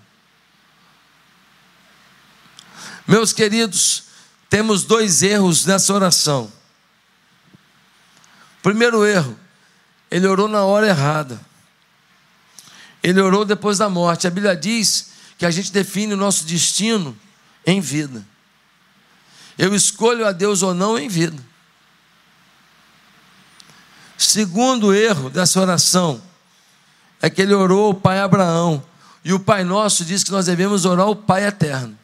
Meus 3.07 3.33
queridos, 3.33 4.03
temos 4.49 4.83
dois 4.83 5.23
erros 5.23 5.65
nessa 5.65 5.93
oração. 5.93 6.51
Primeiro 8.61 9.05
erro, 9.05 9.37
ele 10.09 10.27
orou 10.27 10.47
na 10.47 10.63
hora 10.63 10.87
errada. 10.87 11.39
Ele 13.01 13.19
orou 13.19 13.43
depois 13.45 13.77
da 13.77 13.89
morte. 13.89 14.27
A 14.27 14.29
Bíblia 14.29 14.55
diz 14.55 15.11
que 15.37 15.45
a 15.45 15.51
gente 15.51 15.71
define 15.71 16.13
o 16.13 16.17
nosso 16.17 16.45
destino 16.45 17.17
em 17.65 17.81
vida. 17.81 18.25
Eu 19.57 19.73
escolho 19.73 20.25
a 20.27 20.31
Deus 20.31 20.61
ou 20.61 20.73
não 20.73 20.97
em 20.97 21.07
vida. 21.07 21.41
Segundo 24.17 24.93
erro 24.93 25.29
dessa 25.29 25.59
oração 25.59 26.21
é 27.21 27.29
que 27.29 27.41
ele 27.41 27.53
orou 27.53 27.91
o 27.91 27.95
Pai 27.95 28.19
Abraão. 28.19 28.83
E 29.23 29.33
o 29.33 29.39
Pai 29.39 29.63
Nosso 29.63 30.03
diz 30.03 30.23
que 30.23 30.31
nós 30.31 30.45
devemos 30.45 30.85
orar 30.85 31.07
o 31.07 31.15
Pai 31.15 31.45
Eterno. 31.45 31.97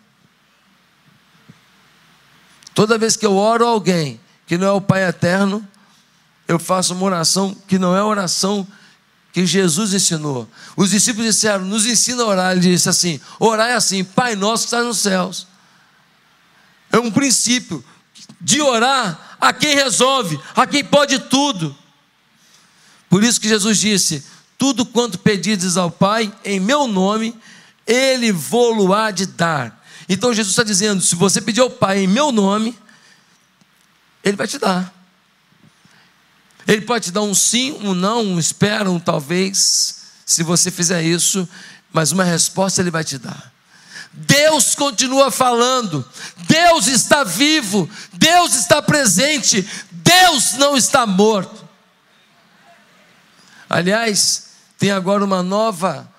Toda 2.77 2.95
vez 2.95 3.15
que 3.15 3.25
eu 3.25 3.35
oro 3.35 3.65
a 3.65 3.71
alguém 3.71 4.21
que 4.45 4.55
não 4.55 4.67
é 4.67 4.71
o 4.71 4.79
Pai 4.79 5.03
Eterno, 5.03 5.67
eu 6.47 6.59
faço 6.59 6.93
uma 6.93 7.05
oração 7.05 7.57
que 7.67 7.79
não 7.79 7.97
é 7.97 8.03
oração 8.03 8.67
que 9.33 9.47
Jesus 9.47 9.95
ensinou. 9.95 10.47
Os 10.75 10.91
discípulos 10.91 11.33
disseram: 11.33 11.65
Nos 11.65 11.87
ensina 11.87 12.21
a 12.21 12.27
orar. 12.27 12.51
Ele 12.51 12.61
disse 12.61 12.87
assim: 12.87 13.19
Orar 13.39 13.69
é 13.69 13.73
assim, 13.73 14.03
Pai 14.03 14.35
nosso 14.35 14.65
que 14.65 14.75
está 14.75 14.83
nos 14.83 14.99
céus. 14.99 15.47
É 16.91 16.99
um 16.99 17.09
princípio 17.09 17.83
de 18.39 18.61
orar 18.61 19.37
a 19.41 19.51
quem 19.51 19.73
resolve, 19.73 20.39
a 20.55 20.67
quem 20.67 20.83
pode 20.83 21.17
tudo. 21.17 21.75
Por 23.09 23.23
isso 23.23 23.41
que 23.41 23.49
Jesus 23.49 23.79
disse: 23.79 24.23
Tudo 24.55 24.85
quanto 24.85 25.17
pedides 25.17 25.77
ao 25.77 25.89
Pai, 25.89 26.31
em 26.45 26.59
meu 26.59 26.87
nome, 26.87 27.35
Ele 27.87 28.31
vou 28.31 28.93
há 28.93 29.09
de 29.09 29.25
dar. 29.25 29.76
Então 30.07 30.33
Jesus 30.33 30.53
está 30.53 30.63
dizendo: 30.63 31.01
se 31.01 31.15
você 31.15 31.41
pedir 31.41 31.61
ao 31.61 31.69
Pai 31.69 31.99
em 31.99 32.07
meu 32.07 32.31
nome, 32.31 32.77
Ele 34.23 34.37
vai 34.37 34.47
te 34.47 34.57
dar. 34.57 34.93
Ele 36.67 36.81
pode 36.81 37.05
te 37.05 37.11
dar 37.11 37.21
um 37.21 37.33
sim, 37.33 37.71
um 37.81 37.93
não, 37.93 38.23
um 38.23 38.39
espera, 38.39 38.91
um 38.91 38.99
talvez, 38.99 40.01
se 40.25 40.43
você 40.43 40.69
fizer 40.69 41.01
isso, 41.01 41.47
mas 41.93 42.11
uma 42.11 42.25
resposta 42.25 42.81
ele 42.81 42.91
vai 42.91 43.05
te 43.05 43.17
dar. 43.17 43.53
Deus 44.11 44.75
continua 44.75 45.31
falando, 45.31 46.05
Deus 46.39 46.87
está 46.87 47.23
vivo, 47.23 47.89
Deus 48.11 48.53
está 48.55 48.81
presente, 48.81 49.65
Deus 49.91 50.53
não 50.53 50.75
está 50.75 51.05
morto. 51.05 51.67
Aliás, 53.69 54.47
tem 54.77 54.91
agora 54.91 55.23
uma 55.23 55.41
nova, 55.41 56.11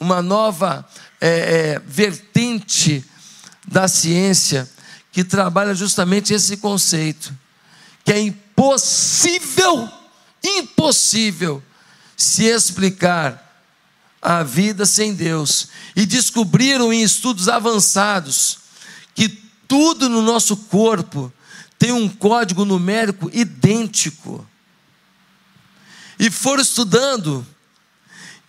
uma 0.00 0.22
nova 0.22 0.88
é, 1.20 1.28
é, 1.28 1.78
vertente 1.86 3.04
da 3.66 3.88
ciência 3.88 4.68
que 5.12 5.24
trabalha 5.24 5.74
justamente 5.74 6.32
esse 6.32 6.56
conceito, 6.58 7.34
que 8.04 8.12
é 8.12 8.20
impossível, 8.20 9.88
impossível 10.42 11.62
se 12.16 12.44
explicar 12.44 13.44
a 14.20 14.42
vida 14.42 14.84
sem 14.84 15.14
Deus. 15.14 15.68
E 15.94 16.04
descobriram 16.06 16.92
em 16.92 17.02
estudos 17.02 17.48
avançados 17.48 18.58
que 19.14 19.28
tudo 19.66 20.08
no 20.08 20.22
nosso 20.22 20.56
corpo 20.56 21.32
tem 21.78 21.92
um 21.92 22.08
código 22.08 22.64
numérico 22.64 23.30
idêntico. 23.32 24.46
E 26.18 26.30
foram 26.30 26.62
estudando, 26.62 27.46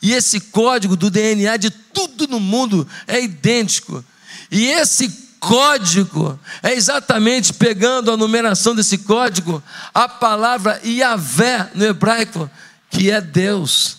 e 0.01 0.13
esse 0.13 0.39
código 0.39 0.95
do 0.95 1.09
DNA 1.09 1.57
de 1.57 1.69
tudo 1.69 2.27
no 2.27 2.39
mundo 2.39 2.87
é 3.05 3.21
idêntico. 3.21 4.03
E 4.49 4.67
esse 4.67 5.09
código 5.39 6.39
é 6.63 6.73
exatamente 6.73 7.53
pegando 7.53 8.11
a 8.11 8.17
numeração 8.17 8.73
desse 8.75 8.99
código, 8.99 9.61
a 9.93 10.07
palavra 10.07 10.81
Yahvé 10.85 11.71
no 11.75 11.85
hebraico, 11.85 12.49
que 12.89 13.11
é 13.11 13.19
Deus. 13.19 13.97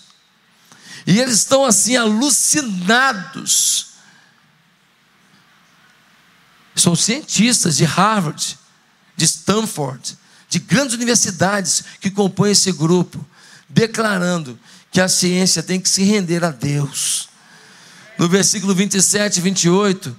E 1.06 1.18
eles 1.18 1.36
estão 1.36 1.64
assim 1.64 1.96
alucinados. 1.96 3.86
São 6.74 6.96
cientistas 6.96 7.76
de 7.76 7.84
Harvard, 7.84 8.58
de 9.16 9.24
Stanford, 9.26 10.16
de 10.48 10.58
grandes 10.58 10.94
universidades 10.94 11.84
que 12.00 12.10
compõem 12.10 12.52
esse 12.52 12.72
grupo, 12.72 13.24
declarando 13.68 14.58
que 14.90 15.00
a 15.00 15.08
ciência 15.08 15.62
tem 15.62 15.80
que 15.80 15.88
se 15.88 16.02
render 16.02 16.44
a 16.44 16.50
Deus. 16.50 17.28
No 18.18 18.28
versículo 18.28 18.74
27 18.74 19.38
e 19.38 19.40
28, 19.40 20.16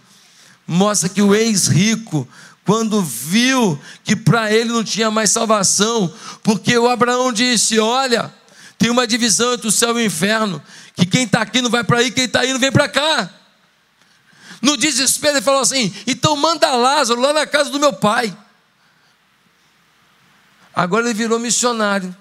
mostra 0.65 1.09
que 1.09 1.21
o 1.21 1.35
ex-rico, 1.35 2.27
quando 2.65 3.01
viu 3.01 3.79
que 4.03 4.15
para 4.15 4.51
ele 4.51 4.71
não 4.71 4.83
tinha 4.83 5.11
mais 5.11 5.29
salvação, 5.31 6.11
porque 6.41 6.77
o 6.77 6.89
Abraão 6.89 7.31
disse: 7.31 7.79
Olha, 7.79 8.33
tem 8.77 8.89
uma 8.89 9.05
divisão 9.05 9.53
entre 9.53 9.67
o 9.67 9.71
céu 9.71 9.99
e 9.99 10.03
o 10.03 10.05
inferno, 10.05 10.61
que 10.95 11.05
quem 11.05 11.23
está 11.23 11.41
aqui 11.41 11.61
não 11.61 11.69
vai 11.69 11.83
para 11.83 11.99
aí, 11.99 12.11
quem 12.11 12.25
está 12.25 12.39
aí 12.39 12.53
não 12.53 12.59
vem 12.59 12.71
para 12.71 12.87
cá. 12.87 13.29
No 14.61 14.77
desespero, 14.77 15.37
ele 15.37 15.41
falou 15.43 15.61
assim: 15.61 15.93
Então 16.07 16.35
manda 16.35 16.75
Lázaro 16.75 17.19
lá 17.19 17.33
na 17.33 17.45
casa 17.45 17.69
do 17.69 17.79
meu 17.79 17.93
pai. 17.93 18.35
Agora 20.73 21.05
ele 21.05 21.13
virou 21.13 21.37
missionário. 21.37 22.15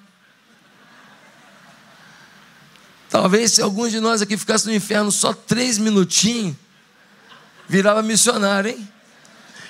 Talvez 3.10 3.52
se 3.52 3.60
alguns 3.60 3.90
de 3.90 3.98
nós 3.98 4.22
aqui 4.22 4.36
ficasse 4.36 4.66
no 4.66 4.72
inferno 4.72 5.10
só 5.10 5.32
três 5.32 5.78
minutinhos, 5.78 6.56
virava 7.68 8.02
missionário, 8.02 8.70
hein? 8.70 8.88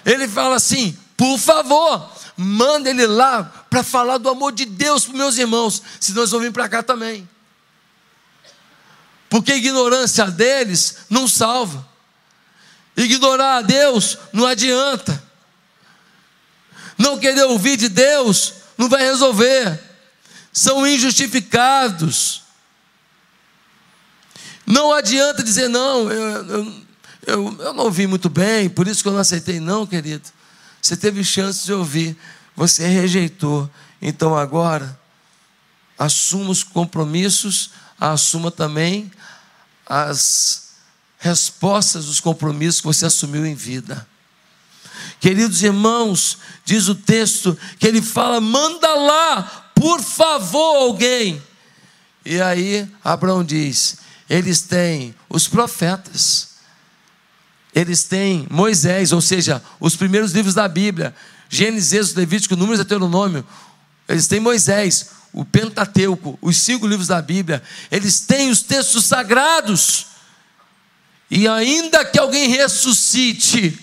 Ele 0.04 0.28
fala 0.28 0.56
assim: 0.56 0.96
por 1.16 1.38
favor, 1.38 2.10
manda 2.36 2.90
ele 2.90 3.06
lá 3.06 3.44
para 3.68 3.82
falar 3.82 4.18
do 4.18 4.28
amor 4.28 4.52
de 4.52 4.66
Deus 4.66 5.06
para 5.06 5.16
meus 5.16 5.38
irmãos, 5.38 5.82
se 5.98 6.12
nós 6.12 6.30
vamos 6.30 6.46
vir 6.46 6.52
para 6.52 6.68
cá 6.68 6.82
também. 6.82 7.28
Porque 9.30 9.52
a 9.52 9.56
ignorância 9.56 10.26
deles 10.26 10.98
não 11.08 11.26
salva. 11.26 11.88
Ignorar 12.96 13.58
a 13.58 13.62
Deus 13.62 14.18
não 14.32 14.44
adianta. 14.44 15.22
Não 16.98 17.18
querer 17.18 17.44
ouvir 17.44 17.76
de 17.76 17.88
Deus 17.88 18.54
não 18.76 18.88
vai 18.88 19.02
resolver. 19.02 19.80
São 20.52 20.86
injustificados. 20.86 22.39
Não 24.70 24.92
adianta 24.92 25.42
dizer, 25.42 25.68
não, 25.68 26.10
eu, 26.10 26.46
eu, 26.46 26.74
eu, 27.26 27.56
eu 27.60 27.72
não 27.74 27.84
ouvi 27.84 28.06
muito 28.06 28.28
bem, 28.28 28.68
por 28.68 28.86
isso 28.86 29.02
que 29.02 29.08
eu 29.08 29.12
não 29.12 29.20
aceitei, 29.20 29.58
não, 29.58 29.86
querido. 29.86 30.28
Você 30.80 30.96
teve 30.96 31.24
chance 31.24 31.64
de 31.64 31.72
ouvir, 31.72 32.16
você 32.56 32.86
rejeitou. 32.86 33.68
Então 34.00 34.36
agora, 34.36 34.98
assuma 35.98 36.50
os 36.50 36.62
compromissos, 36.62 37.70
assuma 37.98 38.50
também 38.50 39.10
as 39.86 40.70
respostas 41.18 42.06
dos 42.06 42.20
compromissos 42.20 42.80
que 42.80 42.86
você 42.86 43.06
assumiu 43.06 43.44
em 43.44 43.54
vida. 43.54 44.06
Queridos 45.20 45.62
irmãos, 45.62 46.38
diz 46.64 46.88
o 46.88 46.94
texto 46.94 47.58
que 47.78 47.86
ele 47.86 48.00
fala: 48.00 48.40
manda 48.40 48.94
lá, 48.94 49.70
por 49.74 50.00
favor, 50.00 50.76
alguém. 50.76 51.42
E 52.24 52.40
aí 52.40 52.88
Abraão 53.04 53.44
diz: 53.44 53.98
eles 54.30 54.60
têm 54.60 55.12
os 55.28 55.48
profetas, 55.48 56.50
eles 57.74 58.04
têm 58.04 58.46
Moisés, 58.48 59.10
ou 59.10 59.20
seja, 59.20 59.60
os 59.80 59.96
primeiros 59.96 60.30
livros 60.30 60.54
da 60.54 60.68
Bíblia, 60.68 61.12
Gênesis, 61.48 62.14
Levítico, 62.14 62.54
Números 62.54 62.78
e 62.78 62.84
Deuteronômio, 62.84 63.44
eles 64.08 64.28
têm 64.28 64.38
Moisés, 64.38 65.10
o 65.32 65.44
Pentateuco, 65.44 66.38
os 66.40 66.56
cinco 66.58 66.86
livros 66.86 67.08
da 67.08 67.20
Bíblia, 67.20 67.60
eles 67.90 68.20
têm 68.20 68.50
os 68.50 68.62
textos 68.62 69.06
sagrados, 69.06 70.06
e 71.28 71.48
ainda 71.48 72.04
que 72.04 72.18
alguém 72.18 72.48
ressuscite, 72.48 73.76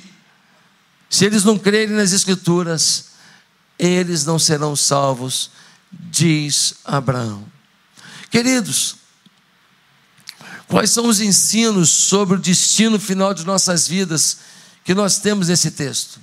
se 1.10 1.26
eles 1.26 1.44
não 1.44 1.60
crerem 1.60 1.96
nas 1.96 2.14
Escrituras, 2.14 3.08
eles 3.78 4.24
não 4.24 4.40
serão 4.40 4.78
salvos, 4.78 5.52
diz 5.92 6.76
Abraão. 6.86 7.46
Queridos, 8.30 9.07
Quais 10.68 10.90
são 10.90 11.08
os 11.08 11.22
ensinos 11.22 11.90
sobre 11.90 12.36
o 12.36 12.40
destino 12.40 13.00
final 13.00 13.34
de 13.34 13.46
nossas 13.46 13.88
vidas 13.88 14.40
que 14.84 14.94
nós 14.94 15.18
temos 15.18 15.48
nesse 15.48 15.72
texto? 15.72 16.20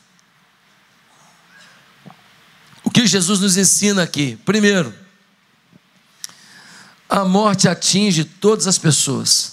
O 2.82 2.90
que 2.90 3.06
Jesus 3.06 3.40
nos 3.40 3.56
ensina 3.56 4.02
aqui? 4.02 4.36
Primeiro, 4.44 4.94
a 7.08 7.24
morte 7.24 7.68
atinge 7.68 8.24
todas 8.24 8.66
as 8.66 8.76
pessoas. 8.76 9.52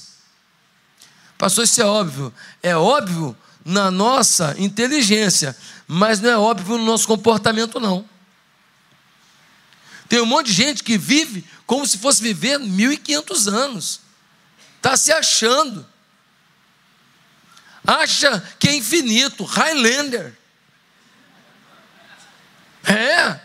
Pastor, 1.38 1.63
isso 1.63 1.82
é 1.82 1.86
óbvio. 1.86 2.34
É 2.62 2.75
óbvio 2.75 3.36
na 3.63 3.89
nossa 3.89 4.56
inteligência, 4.58 5.56
mas 5.88 6.19
não 6.19 6.30
é 6.30 6.38
óbvio 6.38 6.77
no 6.77 6.86
nosso 6.86 7.08
comportamento, 7.08 7.80
não. 7.80 8.06
Tem 10.10 10.19
um 10.19 10.25
monte 10.25 10.47
de 10.47 10.54
gente 10.54 10.84
que 10.84 10.97
vive 10.97 11.45
como 11.65 11.88
se 11.88 11.97
fosse 11.97 12.21
viver 12.21 12.60
1.500 12.60 13.47
anos. 13.47 14.00
Está 14.81 14.97
se 14.97 15.11
achando. 15.11 15.85
Acha 17.85 18.43
que 18.57 18.67
é 18.67 18.75
infinito. 18.75 19.43
Highlander. 19.43 20.35
É. 22.83 23.39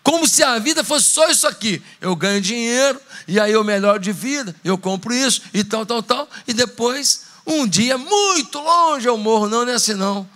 Como 0.00 0.28
se 0.28 0.44
a 0.44 0.56
vida 0.60 0.84
fosse 0.84 1.06
só 1.10 1.28
isso 1.28 1.46
aqui. 1.48 1.82
Eu 2.00 2.14
ganho 2.14 2.40
dinheiro, 2.40 3.00
e 3.26 3.40
aí 3.40 3.50
eu 3.50 3.64
melhoro 3.64 3.98
de 3.98 4.12
vida, 4.12 4.54
eu 4.62 4.78
compro 4.78 5.12
isso, 5.12 5.42
e 5.52 5.64
tal, 5.64 5.84
tal, 5.84 6.02
tal. 6.04 6.30
E 6.46 6.54
depois, 6.54 7.24
um 7.44 7.66
dia 7.66 7.98
muito 7.98 8.60
longe 8.60 9.08
eu 9.08 9.18
morro. 9.18 9.48
Não, 9.48 9.64
não 9.64 9.72
é 9.72 9.74
assim 9.74 9.94
não. 9.94 10.28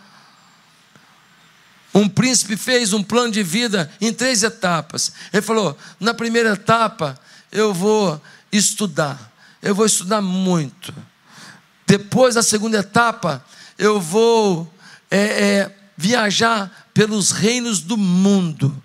Um 1.94 2.08
príncipe 2.08 2.56
fez 2.56 2.92
um 2.92 3.04
plano 3.04 3.30
de 3.30 3.44
vida 3.44 3.88
em 4.00 4.12
três 4.12 4.42
etapas. 4.42 5.12
Ele 5.32 5.42
falou: 5.42 5.78
na 6.00 6.12
primeira 6.12 6.54
etapa, 6.54 7.16
eu 7.52 7.72
vou 7.72 8.20
estudar 8.50 9.31
eu 9.62 9.74
vou 9.74 9.86
estudar 9.86 10.20
muito. 10.20 10.92
Depois 11.86 12.34
da 12.34 12.42
segunda 12.42 12.78
etapa, 12.78 13.44
eu 13.78 14.00
vou 14.00 14.72
é, 15.10 15.18
é, 15.18 15.76
viajar 15.96 16.88
pelos 16.92 17.30
reinos 17.30 17.80
do 17.80 17.96
mundo. 17.96 18.82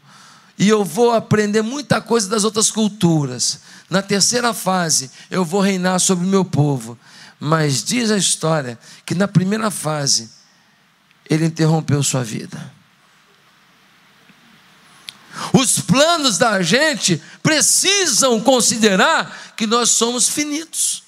E 0.58 0.68
eu 0.70 0.84
vou 0.84 1.12
aprender 1.12 1.62
muita 1.62 2.00
coisa 2.02 2.30
das 2.30 2.44
outras 2.44 2.70
culturas. 2.70 3.60
Na 3.90 4.02
terceira 4.02 4.54
fase, 4.54 5.10
eu 5.30 5.44
vou 5.44 5.62
reinar 5.62 6.00
sobre 6.00 6.26
o 6.26 6.30
meu 6.30 6.46
povo. 6.46 6.98
Mas 7.40 7.84
diz 7.84 8.12
a 8.12 8.18
história 8.18 8.78
que 9.06 9.16
na 9.16 9.28
primeira 9.28 9.70
fase, 9.70 10.30
ele 11.30 11.46
interrompeu 11.46 12.02
sua 12.04 12.24
vida. 12.24 12.77
Os 15.54 15.80
planos 15.80 16.38
da 16.38 16.62
gente 16.62 17.22
precisam 17.44 18.40
considerar 18.42 19.54
que 19.56 19.68
nós 19.68 19.92
somos 19.92 20.30
finitos. 20.30 21.04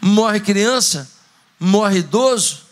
Morre 0.00 0.40
criança, 0.40 1.10
morre 1.58 1.98
idoso. 1.98 2.66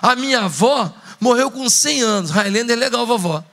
A 0.00 0.14
minha 0.14 0.42
avó 0.42 0.92
morreu 1.20 1.50
com 1.50 1.68
100 1.68 2.02
anos. 2.02 2.30
Highlander 2.30 2.76
é 2.76 2.80
legal, 2.80 3.06
vovó. 3.06 3.44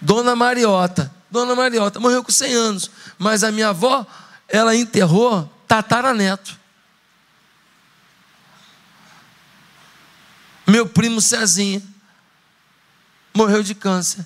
Dona 0.00 0.34
Mariota. 0.34 1.12
Dona 1.30 1.54
Mariota 1.54 2.00
morreu 2.00 2.24
com 2.24 2.32
100 2.32 2.54
anos. 2.54 2.90
Mas 3.18 3.44
a 3.44 3.52
minha 3.52 3.68
avó, 3.68 4.06
ela 4.48 4.74
enterrou 4.74 5.50
tataraneto. 5.66 6.58
Meu 10.66 10.88
primo 10.88 11.20
Cezinha 11.20 11.82
morreu 13.34 13.62
de 13.62 13.74
câncer. 13.74 14.24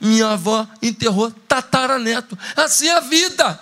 Minha 0.00 0.30
avó 0.30 0.66
enterrou 0.80 1.30
tataraneto. 1.30 2.36
Assim 2.56 2.88
é 2.88 2.96
a 2.96 3.00
vida. 3.00 3.60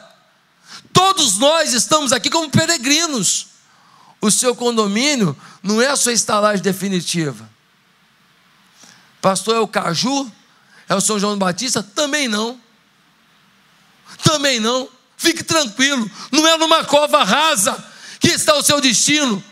Todos 0.93 1.39
nós 1.39 1.73
estamos 1.75 2.13
aqui 2.13 2.31
como 2.31 2.51
peregrinos. 2.51 3.49
O 4.21 4.31
seu 4.31 4.55
condomínio 4.55 5.37
não 5.63 5.81
é 5.81 5.89
a 5.89 5.97
sua 5.97 6.13
estalagem 6.13 6.63
definitiva. 6.63 7.49
Pastor 9.21 9.57
é 9.57 9.59
o 9.61 9.69
Caju? 9.69 10.31
É 10.89 10.95
o 10.95 11.01
São 11.01 11.19
João 11.19 11.39
Batista? 11.39 11.83
Também 11.83 12.27
não. 12.27 12.61
Também 14.23 14.59
não. 14.61 14.89
Fique 15.17 15.43
tranquilo. 15.43 16.11
Não 16.33 16.47
é 16.47 16.57
numa 16.57 16.85
cova 16.85 17.23
rasa 17.23 17.83
que 18.19 18.29
está 18.29 18.55
o 18.55 18.63
seu 18.63 18.81
destino. 18.81 19.43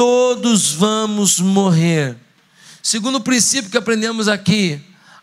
Todos 0.00 0.72
vamos 0.72 1.38
morrer. 1.40 2.16
Segundo 2.82 3.16
o 3.16 3.20
princípio 3.20 3.70
que 3.70 3.76
aprendemos 3.76 4.28
aqui, 4.28 4.80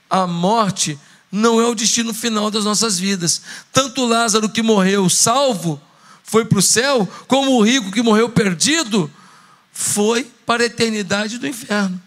a 0.07 0.27
morte 0.27 0.99
não 1.31 1.59
é 1.59 1.65
o 1.65 1.73
destino 1.73 2.13
final 2.13 2.51
das 2.51 2.63
nossas 2.63 2.99
vidas. 2.99 3.41
Tanto 3.73 4.05
Lázaro 4.05 4.47
que 4.47 4.61
morreu 4.61 5.09
salvo 5.09 5.81
foi 6.21 6.45
para 6.45 6.59
o 6.59 6.61
céu, 6.61 7.11
como 7.27 7.53
o 7.53 7.63
rico 7.63 7.91
que 7.91 8.03
morreu 8.03 8.29
perdido 8.29 9.11
foi 9.71 10.31
para 10.45 10.61
a 10.61 10.67
eternidade 10.67 11.39
do 11.39 11.47
inferno. 11.47 11.99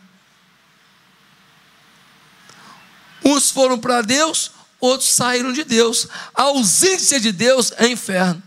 Uns 3.25 3.51
foram 3.51 3.81
para 3.81 4.01
Deus, 4.01 4.53
outros 4.79 5.11
saíram 5.11 5.53
de 5.53 5.65
Deus. 5.65 6.07
A 6.33 6.43
ausência 6.43 7.19
de 7.19 7.33
Deus 7.33 7.73
é 7.79 7.89
inferno. 7.89 8.41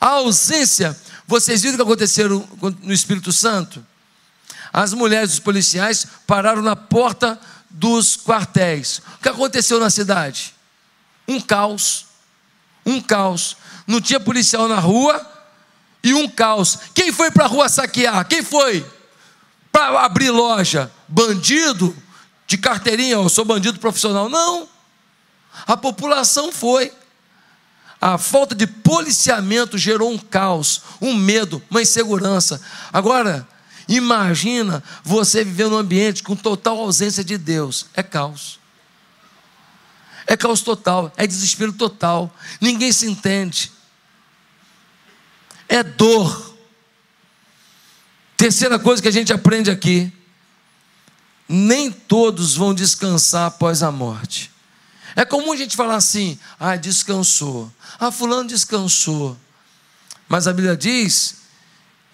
A 0.00 0.08
ausência, 0.08 0.98
vocês 1.26 1.62
viram 1.62 1.74
o 1.74 1.76
que 1.78 1.82
aconteceu 1.82 2.48
no 2.82 2.92
Espírito 2.92 3.32
Santo? 3.32 3.84
As 4.72 4.92
mulheres 4.92 5.30
dos 5.30 5.38
policiais 5.38 6.06
pararam 6.26 6.60
na 6.60 6.74
porta 6.74 7.38
dos 7.70 8.16
quartéis. 8.16 8.98
O 8.98 9.22
que 9.22 9.28
aconteceu 9.28 9.80
na 9.80 9.88
cidade? 9.88 10.54
Um 11.26 11.40
caos. 11.40 12.06
Um 12.84 13.00
caos. 13.00 13.56
Não 13.86 14.00
tinha 14.00 14.20
policial 14.20 14.68
na 14.68 14.78
rua 14.78 15.24
e 16.02 16.12
um 16.12 16.28
caos. 16.28 16.78
Quem 16.94 17.12
foi 17.12 17.30
para 17.30 17.44
a 17.44 17.48
rua 17.48 17.68
saquear? 17.68 18.26
Quem 18.26 18.42
foi? 18.42 18.84
Para 19.72 20.04
abrir 20.04 20.30
loja? 20.30 20.90
Bandido? 21.08 21.96
De 22.46 22.58
carteirinha, 22.58 23.14
eu 23.14 23.28
sou 23.28 23.44
bandido 23.44 23.80
profissional. 23.80 24.28
Não. 24.28 24.68
A 25.66 25.76
população 25.76 26.52
foi. 26.52 26.92
A 28.04 28.18
falta 28.18 28.54
de 28.54 28.66
policiamento 28.66 29.78
gerou 29.78 30.12
um 30.12 30.18
caos, 30.18 30.82
um 31.00 31.14
medo, 31.14 31.62
uma 31.70 31.80
insegurança. 31.80 32.60
Agora, 32.92 33.48
Imagina 33.88 34.82
você 35.02 35.44
viver 35.44 35.68
num 35.68 35.76
ambiente 35.76 36.22
com 36.22 36.34
total 36.34 36.78
ausência 36.78 37.22
de 37.22 37.36
Deus. 37.36 37.86
É 37.94 38.02
caos. 38.02 38.58
É 40.26 40.36
caos 40.36 40.62
total, 40.62 41.12
é 41.16 41.26
desespero 41.26 41.72
total. 41.72 42.34
Ninguém 42.60 42.92
se 42.92 43.06
entende. 43.06 43.70
É 45.68 45.82
dor. 45.82 46.54
Terceira 48.36 48.78
coisa 48.78 49.02
que 49.02 49.08
a 49.08 49.12
gente 49.12 49.32
aprende 49.32 49.70
aqui: 49.70 50.10
nem 51.46 51.92
todos 51.92 52.54
vão 52.54 52.72
descansar 52.72 53.48
após 53.48 53.82
a 53.82 53.92
morte. 53.92 54.50
É 55.16 55.24
comum 55.24 55.52
a 55.52 55.56
gente 55.56 55.76
falar 55.76 55.96
assim: 55.96 56.38
ah, 56.58 56.76
descansou. 56.76 57.70
Ah, 57.98 58.10
Fulano 58.10 58.48
descansou. 58.48 59.36
Mas 60.28 60.46
a 60.46 60.52
Bíblia 60.52 60.76
diz 60.76 61.36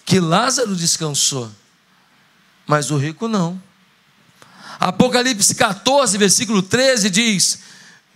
que 0.05 0.19
Lázaro 0.19 0.75
descansou 0.75 1.51
mas 2.71 2.93
o 2.93 2.97
rico 2.97 3.27
não. 3.27 3.61
Apocalipse 4.79 5.57
14, 5.57 6.17
versículo 6.17 6.63
13 6.63 7.11
diz: 7.11 7.59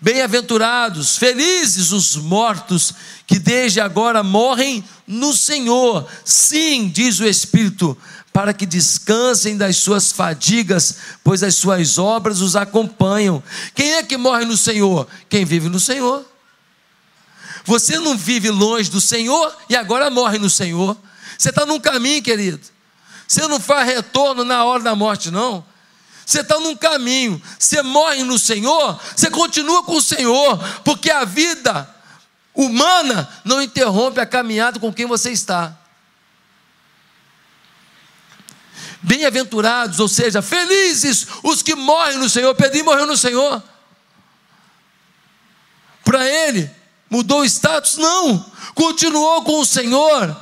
Bem-aventurados, 0.00 1.18
felizes 1.18 1.90
os 1.90 2.14
mortos 2.14 2.94
que 3.26 3.40
desde 3.40 3.80
agora 3.80 4.22
morrem 4.22 4.84
no 5.08 5.32
Senhor. 5.32 6.08
Sim, 6.24 6.88
diz 6.88 7.18
o 7.18 7.26
Espírito, 7.26 7.98
para 8.34 8.52
que 8.52 8.66
descansem 8.66 9.56
das 9.56 9.76
suas 9.76 10.10
fadigas, 10.10 10.96
pois 11.22 11.44
as 11.44 11.54
suas 11.54 11.98
obras 11.98 12.40
os 12.40 12.56
acompanham. 12.56 13.40
Quem 13.76 13.92
é 13.92 14.02
que 14.02 14.16
morre 14.16 14.44
no 14.44 14.56
Senhor? 14.56 15.06
Quem 15.28 15.44
vive 15.44 15.68
no 15.68 15.78
Senhor. 15.78 16.26
Você 17.64 17.96
não 18.00 18.18
vive 18.18 18.50
longe 18.50 18.90
do 18.90 19.00
Senhor 19.00 19.56
e 19.70 19.76
agora 19.76 20.10
morre 20.10 20.36
no 20.38 20.50
Senhor. 20.50 20.96
Você 21.38 21.50
está 21.50 21.64
num 21.64 21.78
caminho, 21.78 22.20
querido. 22.24 22.60
Você 23.28 23.46
não 23.46 23.60
faz 23.60 23.86
retorno 23.86 24.44
na 24.44 24.64
hora 24.64 24.82
da 24.82 24.96
morte, 24.96 25.30
não. 25.30 25.64
Você 26.26 26.40
está 26.40 26.58
num 26.58 26.74
caminho, 26.74 27.40
você 27.56 27.82
morre 27.82 28.24
no 28.24 28.36
Senhor, 28.36 28.98
você 29.14 29.30
continua 29.30 29.84
com 29.84 29.94
o 29.94 30.02
Senhor, 30.02 30.58
porque 30.82 31.08
a 31.08 31.24
vida 31.24 31.88
humana 32.52 33.28
não 33.44 33.62
interrompe 33.62 34.18
a 34.20 34.26
caminhada 34.26 34.80
com 34.80 34.92
quem 34.92 35.06
você 35.06 35.30
está. 35.30 35.83
Bem-aventurados, 39.04 40.00
ou 40.00 40.08
seja, 40.08 40.40
felizes 40.40 41.26
os 41.42 41.60
que 41.60 41.74
morrem 41.74 42.16
no 42.16 42.26
Senhor. 42.26 42.54
Pedro 42.54 42.86
morreu 42.86 43.04
no 43.04 43.18
Senhor. 43.18 43.62
Para 46.02 46.26
ele, 46.26 46.70
mudou 47.10 47.40
o 47.40 47.44
status? 47.44 47.98
Não, 47.98 48.50
continuou 48.74 49.44
com 49.44 49.60
o 49.60 49.64
Senhor. 49.66 50.34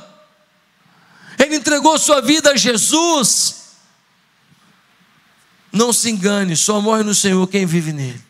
Ele 1.37 1.57
entregou 1.57 1.99
sua 1.99 2.21
vida 2.21 2.51
a 2.51 2.55
Jesus. 2.55 3.63
Não 5.69 5.91
se 5.91 6.09
engane, 6.09 6.55
só 6.55 6.79
morre 6.79 7.03
no 7.03 7.13
Senhor 7.13 7.45
quem 7.47 7.65
vive 7.65 7.91
nele. 7.91 8.23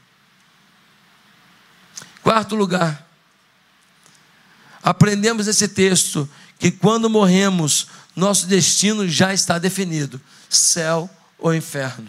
Quarto 2.24 2.56
lugar, 2.56 3.08
aprendemos 4.82 5.46
nesse 5.46 5.68
texto 5.68 6.28
que 6.64 6.72
quando 6.72 7.10
morremos, 7.10 7.88
nosso 8.16 8.48
destino 8.48 9.06
já 9.06 9.34
está 9.34 9.60
definido: 9.60 10.22
céu 10.50 11.10
ou 11.38 11.54
inferno. 11.54 12.08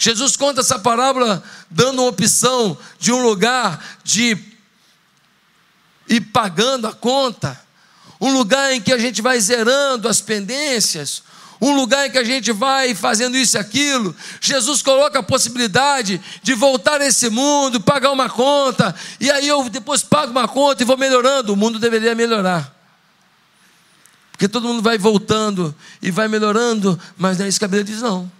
Jesus 0.00 0.36
conta 0.36 0.62
essa 0.62 0.80
parábola 0.80 1.40
dando 1.70 2.02
uma 2.02 2.08
opção 2.08 2.76
de 2.98 3.12
um 3.12 3.22
lugar 3.22 4.00
de 4.02 4.36
ir 6.08 6.20
pagando 6.32 6.88
a 6.88 6.92
conta 6.92 7.60
um 8.20 8.32
lugar 8.32 8.72
em 8.72 8.80
que 8.80 8.92
a 8.92 8.98
gente 8.98 9.22
vai 9.22 9.38
zerando 9.38 10.08
as 10.08 10.20
pendências, 10.20 11.22
um 11.60 11.76
lugar 11.76 12.08
em 12.08 12.10
que 12.10 12.18
a 12.18 12.24
gente 12.24 12.50
vai 12.50 12.96
fazendo 12.96 13.36
isso 13.36 13.56
e 13.56 13.60
aquilo. 13.60 14.12
Jesus 14.40 14.82
coloca 14.82 15.20
a 15.20 15.22
possibilidade 15.22 16.20
de 16.42 16.52
voltar 16.52 17.00
a 17.00 17.06
esse 17.06 17.30
mundo, 17.30 17.80
pagar 17.80 18.10
uma 18.10 18.28
conta, 18.28 18.92
e 19.20 19.30
aí 19.30 19.46
eu 19.46 19.68
depois 19.68 20.02
pago 20.02 20.32
uma 20.32 20.48
conta 20.48 20.82
e 20.82 20.84
vou 20.84 20.96
melhorando. 20.96 21.52
O 21.52 21.56
mundo 21.56 21.78
deveria 21.78 22.12
melhorar. 22.12 22.77
Porque 24.38 24.46
todo 24.46 24.68
mundo 24.68 24.80
vai 24.80 24.96
voltando 24.96 25.74
e 26.00 26.12
vai 26.12 26.28
melhorando, 26.28 26.96
mas 27.16 27.36
não 27.36 27.44
é 27.44 27.48
isso 27.48 27.58
que 27.58 27.64
a 27.64 27.68
Bíblia 27.68 27.82
diz, 27.82 28.00
não. 28.00 28.30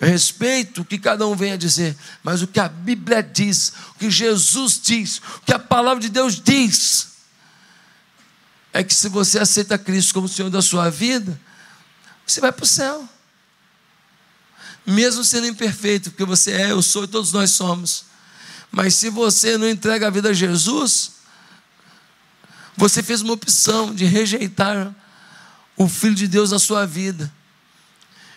Eu 0.00 0.08
respeito 0.08 0.80
o 0.80 0.84
que 0.84 0.98
cada 0.98 1.24
um 1.28 1.36
vem 1.36 1.52
a 1.52 1.56
dizer, 1.56 1.96
mas 2.24 2.42
o 2.42 2.46
que 2.48 2.58
a 2.58 2.68
Bíblia 2.68 3.22
diz, 3.22 3.72
o 3.90 3.94
que 4.00 4.10
Jesus 4.10 4.80
diz, 4.82 5.18
o 5.18 5.42
que 5.42 5.52
a 5.52 5.60
palavra 5.60 6.00
de 6.00 6.08
Deus 6.08 6.40
diz, 6.42 7.06
é 8.72 8.82
que 8.82 8.92
se 8.92 9.08
você 9.08 9.38
aceita 9.38 9.78
Cristo 9.78 10.12
como 10.12 10.28
Senhor 10.28 10.50
da 10.50 10.60
sua 10.60 10.90
vida, 10.90 11.40
você 12.26 12.40
vai 12.40 12.50
para 12.50 12.64
o 12.64 12.66
céu. 12.66 13.08
Mesmo 14.84 15.22
sendo 15.22 15.46
imperfeito, 15.46 16.10
porque 16.10 16.24
você 16.24 16.50
é, 16.50 16.72
eu 16.72 16.82
sou 16.82 17.04
e 17.04 17.06
todos 17.06 17.30
nós 17.30 17.52
somos. 17.52 18.06
Mas 18.72 18.96
se 18.96 19.08
você 19.08 19.56
não 19.56 19.68
entrega 19.68 20.08
a 20.08 20.10
vida 20.10 20.30
a 20.30 20.34
Jesus, 20.34 21.12
você 22.76 23.02
fez 23.02 23.22
uma 23.22 23.32
opção 23.32 23.94
de 23.94 24.04
rejeitar 24.04 24.94
o 25.76 25.88
Filho 25.88 26.14
de 26.14 26.26
Deus 26.28 26.50
na 26.50 26.58
sua 26.58 26.86
vida. 26.86 27.32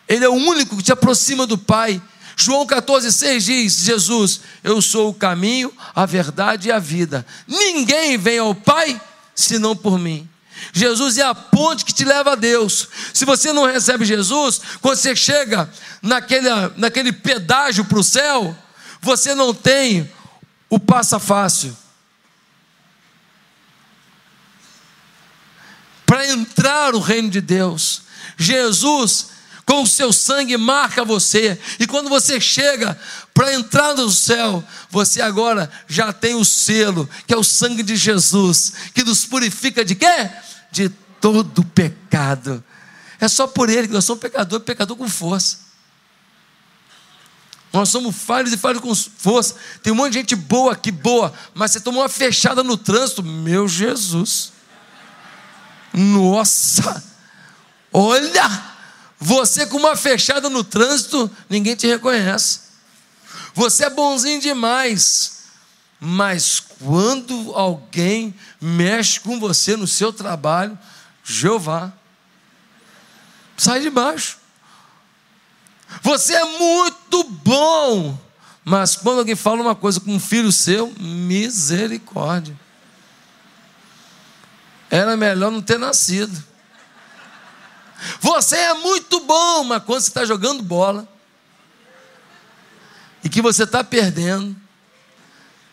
Ele 0.08 0.26
é 0.26 0.30
o 0.30 0.34
único 0.34 0.78
que 0.78 0.84
te 0.84 0.92
aproxima 0.92 1.46
do 1.46 1.58
Pai. 1.58 2.02
João 2.36 2.66
14,6 2.66 3.40
diz: 3.40 3.74
Jesus, 3.80 4.42
eu 4.64 4.82
sou 4.82 5.10
o 5.10 5.14
caminho, 5.14 5.72
a 5.94 6.06
verdade 6.06 6.70
e 6.70 6.72
a 6.72 6.80
vida. 6.80 7.26
Ninguém 7.48 8.18
vem 8.18 8.40
ao 8.40 8.56
Pai 8.56 9.00
senão 9.36 9.76
por 9.76 10.00
mim. 10.00 10.28
Jesus 10.74 11.18
é 11.18 11.24
a 11.24 11.34
ponte 11.34 11.86
que 11.86 11.94
te 11.94 12.04
leva 12.04 12.34
a 12.34 12.36
Deus. 12.36 12.90
Se 13.14 13.26
você 13.26 13.54
não 13.54 13.66
recebe 13.66 14.06
Jesus, 14.06 14.60
quando 14.82 14.98
você 14.98 15.16
chega 15.16 15.70
naquele, 16.02 16.50
naquele 16.76 17.12
pedágio 17.12 17.86
para 17.86 18.00
o 18.00 18.04
céu, 18.04 18.56
você 19.02 19.34
não 19.34 19.54
tem 19.54 20.10
o 20.70 20.80
passa 20.80 21.20
fácil. 21.20 21.76
Para 26.10 26.28
entrar 26.28 26.94
no 26.94 27.00
reino 27.00 27.30
de 27.30 27.40
Deus, 27.40 28.02
Jesus, 28.36 29.28
com 29.64 29.84
o 29.84 29.88
seu 29.88 30.12
sangue, 30.12 30.58
marca 30.58 31.06
você. 31.06 31.56
E 31.80 31.86
quando 31.86 32.10
você 32.10 32.42
chega 32.42 33.00
para 33.32 33.54
entrar 33.54 33.94
no 33.94 34.10
céu, 34.10 34.64
você 34.90 35.22
agora 35.22 35.72
já 35.88 36.12
tem 36.12 36.34
o 36.34 36.44
selo, 36.44 37.08
que 37.28 37.34
é 37.36 37.38
o 37.38 37.44
sangue 37.44 37.84
de 37.84 37.96
Jesus, 37.96 38.74
que 38.92 39.04
nos 39.04 39.24
purifica 39.24 39.86
de 39.86 39.94
quê? 39.94 40.32
De 40.72 40.90
todo 41.22 41.64
pecado. 41.64 42.64
É 43.20 43.28
só 43.28 43.46
por 43.46 43.70
ele 43.70 43.88
que 43.88 43.94
nós 43.94 44.06
somos 44.06 44.20
pecador, 44.20 44.62
pecador 44.62 44.98
com 44.98 45.08
força. 45.08 45.60
Nós 47.72 47.90
somos 47.90 48.16
falhos 48.16 48.52
e 48.52 48.58
falhos 48.58 48.82
com 48.82 48.96
força. 48.96 49.54
Tem 49.84 49.94
um 49.94 49.96
monte 49.96 50.14
de 50.14 50.18
gente 50.18 50.36
boa 50.36 50.72
aqui, 50.72 50.92
boa, 50.92 51.32
mas 51.54 51.70
você 51.70 51.80
tomou 51.80 52.02
uma 52.02 52.10
fechada 52.10 52.64
no 52.64 52.76
trânsito, 52.76 53.22
meu 53.22 53.68
Jesus. 53.68 54.58
Nossa! 55.94 57.04
Olha! 57.92 58.70
Você 59.20 59.66
com 59.66 59.78
uma 59.78 59.98
fechada 59.98 60.50
no 60.50 60.64
trânsito, 60.64 61.30
ninguém 61.50 61.76
te 61.76 61.86
reconhece. 61.86 62.62
Você 63.54 63.86
é 63.86 63.90
bonzinho 63.90 64.40
demais. 64.40 65.40
Mas 66.00 66.62
quando 66.62 67.52
alguém 67.54 68.34
mexe 68.62 69.20
com 69.20 69.38
você 69.40 69.76
no 69.76 69.86
seu 69.86 70.14
trabalho, 70.14 70.80
Jeová. 71.24 71.92
Sai 73.58 73.82
de 73.82 73.90
baixo. 73.90 74.38
Você 76.02 76.34
é 76.34 76.46
muito 76.46 77.24
bom. 77.24 78.18
Mas 78.64 78.96
quando 78.96 79.20
alguém 79.20 79.36
fala 79.36 79.62
uma 79.62 79.76
coisa 79.76 80.00
com 80.00 80.14
um 80.14 80.20
filho 80.20 80.52
seu, 80.52 80.94
misericórdia. 80.98 82.58
Era 84.90 85.16
melhor 85.16 85.52
não 85.52 85.62
ter 85.62 85.78
nascido. 85.78 86.44
Você 88.20 88.56
é 88.56 88.74
muito 88.74 89.20
bom, 89.22 89.64
mas 89.64 89.84
quando 89.84 90.02
você 90.02 90.10
está 90.10 90.26
jogando 90.26 90.64
bola 90.64 91.08
e 93.24 93.30
que 93.30 93.42
você 93.42 93.64
está 93.64 93.84
perdendo, 93.84 94.56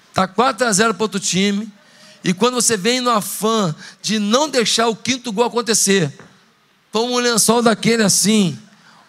está 0.09 0.26
4 0.26 0.66
a 0.66 0.72
0 0.72 0.94
para 0.94 1.05
outro 1.05 1.20
time, 1.20 1.72
e 2.24 2.35
quando 2.35 2.55
você 2.55 2.76
vem 2.76 3.00
no 3.00 3.11
afã 3.11 3.74
de 4.02 4.18
não 4.18 4.48
deixar 4.48 4.88
o 4.88 4.96
quinto 4.96 5.33
gol 5.33 5.44
acontecer, 5.44 6.12
toma 6.90 7.12
um 7.12 7.18
lençol 7.18 7.62
daquele 7.62 8.02
assim, 8.02 8.59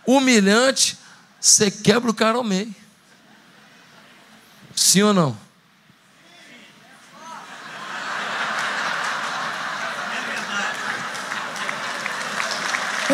humilhante, 0.05 0.97
você 1.39 1.71
quebra 1.71 2.11
o 2.11 2.13
cara 2.13 2.37
ao 2.37 2.43
meio. 2.43 2.73
Sim 4.75 5.01
ou 5.01 5.13
não? 5.13 5.46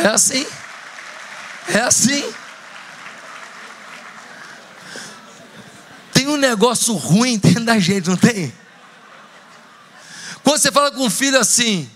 É 0.04 0.08
assim. 0.08 0.46
É 1.70 1.80
assim. 1.80 2.34
Tem 6.12 6.28
um 6.28 6.36
negócio 6.36 6.94
ruim 6.94 7.38
dentro 7.38 7.64
da 7.64 7.80
gente, 7.80 8.10
não 8.10 8.18
tem? 8.18 8.54
Quando 10.44 10.58
você 10.58 10.74
fala 10.74 10.92
com 10.92 11.06
um 11.06 11.10
filho 11.10 11.40
assim, 11.40 11.90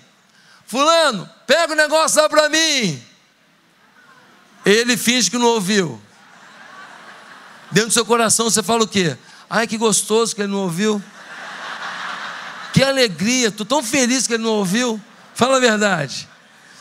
Fulano, 0.66 1.30
pega 1.46 1.74
o 1.74 1.76
negócio 1.76 2.22
lá 2.22 2.30
para 2.30 2.48
mim. 2.48 3.04
Ele 4.66 4.96
finge 4.96 5.30
que 5.30 5.38
não 5.38 5.48
ouviu. 5.48 6.02
Dentro 7.70 7.90
do 7.90 7.94
seu 7.94 8.06
coração 8.06 8.50
você 8.50 8.64
fala 8.64 8.86
o 8.86 8.88
quê? 8.88 9.18
Ai, 9.50 9.68
que 9.68 9.78
gostoso 9.78 10.34
que 10.34 10.42
ele 10.42 10.52
não 10.54 10.60
ouviu. 10.60 11.04
Que 12.72 12.84
alegria, 12.84 13.50
estou 13.50 13.66
tão 13.66 13.84
feliz 13.84 14.26
que 14.26 14.36
ele 14.36 14.44
não 14.44 14.52
ouviu. 14.52 15.02
Fala 15.36 15.58
a 15.58 15.60
verdade. 15.60 16.28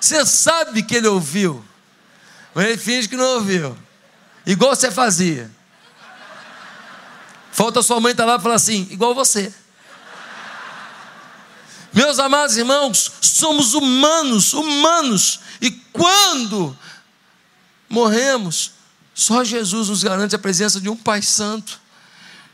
Você 0.06 0.24
sabe 0.24 0.84
que 0.84 0.94
ele 0.94 1.08
ouviu, 1.08 1.64
mas 2.54 2.66
ele 2.66 2.78
finge 2.78 3.08
que 3.08 3.16
não 3.16 3.24
ouviu. 3.34 3.76
Igual 4.46 4.76
você 4.76 4.88
fazia. 4.88 5.50
Falta 7.50 7.82
sua 7.82 8.00
mãe 8.00 8.12
estar 8.12 8.22
tá 8.22 8.30
lá 8.30 8.38
e 8.38 8.40
falar 8.40 8.54
assim, 8.54 8.86
igual 8.88 9.16
você. 9.16 9.52
Meus 11.92 12.20
amados 12.20 12.56
irmãos, 12.56 13.10
somos 13.20 13.74
humanos, 13.74 14.52
humanos. 14.52 15.40
E 15.60 15.72
quando 15.72 16.78
morremos, 17.88 18.74
só 19.12 19.42
Jesus 19.42 19.88
nos 19.88 20.04
garante 20.04 20.36
a 20.36 20.38
presença 20.38 20.80
de 20.80 20.88
um 20.88 20.96
Pai 20.96 21.20
Santo, 21.20 21.80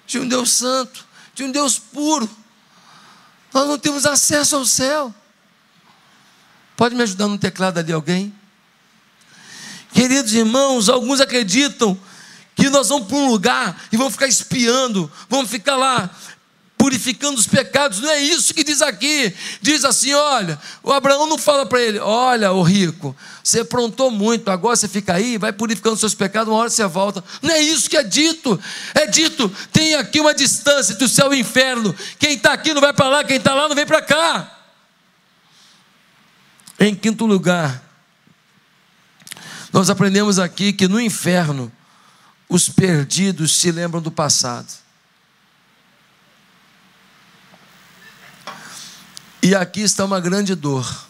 de 0.07 0.19
um 0.19 0.27
Deus 0.27 0.53
Santo, 0.53 1.05
de 1.35 1.45
um 1.45 1.53
Deus 1.53 1.79
puro. 1.79 2.31
Nós 3.53 3.69
não 3.69 3.79
temos 3.79 4.07
acesso 4.07 4.57
ao 4.57 4.65
céu. 4.65 5.15
Pode 6.83 6.97
me 6.97 7.05
ajudar 7.05 7.29
no 7.29 7.39
teclado 7.39 7.79
ali 7.79 7.93
alguém? 7.93 8.35
Queridos 9.93 10.35
irmãos, 10.35 10.89
alguns 10.89 11.21
acreditam 11.21 11.97
que 12.57 12.69
nós 12.69 12.89
vamos 12.89 13.07
para 13.07 13.19
um 13.19 13.29
lugar 13.29 13.81
e 13.93 13.97
vamos 13.97 14.15
ficar 14.15 14.27
espiando, 14.27 15.09
vamos 15.29 15.49
ficar 15.49 15.77
lá 15.77 16.11
purificando 16.77 17.39
os 17.39 17.47
pecados. 17.47 18.01
Não 18.01 18.11
é 18.11 18.19
isso 18.19 18.53
que 18.53 18.65
diz 18.65 18.83
aqui. 18.83 19.33
Diz 19.61 19.85
assim: 19.85 20.13
olha, 20.13 20.59
o 20.83 20.91
Abraão 20.91 21.29
não 21.29 21.39
fala 21.39 21.65
para 21.65 21.81
ele: 21.81 22.01
olha, 22.01 22.51
o 22.51 22.65
rico, 22.65 23.15
você 23.45 23.61
aprontou 23.61 24.11
muito, 24.11 24.51
agora 24.51 24.75
você 24.75 24.89
fica 24.89 25.15
aí, 25.15 25.39
vai 25.39 25.53
purificando 25.53 25.97
seus 25.97 26.17
pecados, 26.17 26.53
uma 26.53 26.59
hora 26.59 26.69
você 26.69 26.85
volta. 26.87 27.23
Não 27.41 27.55
é 27.55 27.61
isso 27.61 27.89
que 27.89 27.97
é 27.97 28.03
dito. 28.03 28.59
É 28.93 29.07
dito: 29.07 29.49
tem 29.73 29.95
aqui 29.95 30.19
uma 30.19 30.35
distância 30.35 30.95
entre 30.95 31.05
o 31.05 31.09
céu 31.09 31.33
e 31.33 31.37
o 31.37 31.41
inferno. 31.41 31.95
Quem 32.19 32.33
está 32.33 32.53
aqui 32.53 32.75
não 32.75 32.81
vai 32.81 32.93
para 32.93 33.09
lá, 33.09 33.23
quem 33.23 33.37
está 33.37 33.55
lá 33.55 33.69
não 33.69 33.77
vem 33.77 33.87
para 33.87 34.03
cá. 34.03 34.62
Em 36.85 36.97
quinto 36.97 37.27
lugar, 37.27 37.81
nós 39.73 39.89
aprendemos 39.89 40.41
aqui 40.41 40.73
que 40.73 40.89
no 40.89 41.01
inferno 41.01 41.71
os 42.49 42.69
perdidos 42.69 43.57
se 43.57 43.71
lembram 43.71 44.03
do 44.03 44.11
passado. 44.11 44.67
E 49.41 49.55
aqui 49.55 49.83
está 49.83 50.05
uma 50.05 50.19
grande 50.19 50.57
dor. 50.57 51.07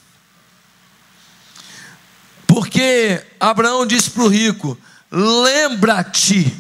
Porque 2.47 3.25
Abraão 3.41 3.87
disse 3.87 4.11
para 4.11 4.25
o 4.25 4.29
rico: 4.29 4.79
lembra-te, 5.11 6.55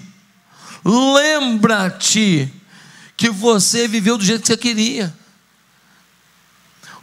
lembra-te 0.82 2.50
que 3.14 3.28
você 3.28 3.86
viveu 3.86 4.16
do 4.16 4.24
jeito 4.24 4.40
que 4.40 4.46
você 4.46 4.56
queria. 4.56 5.14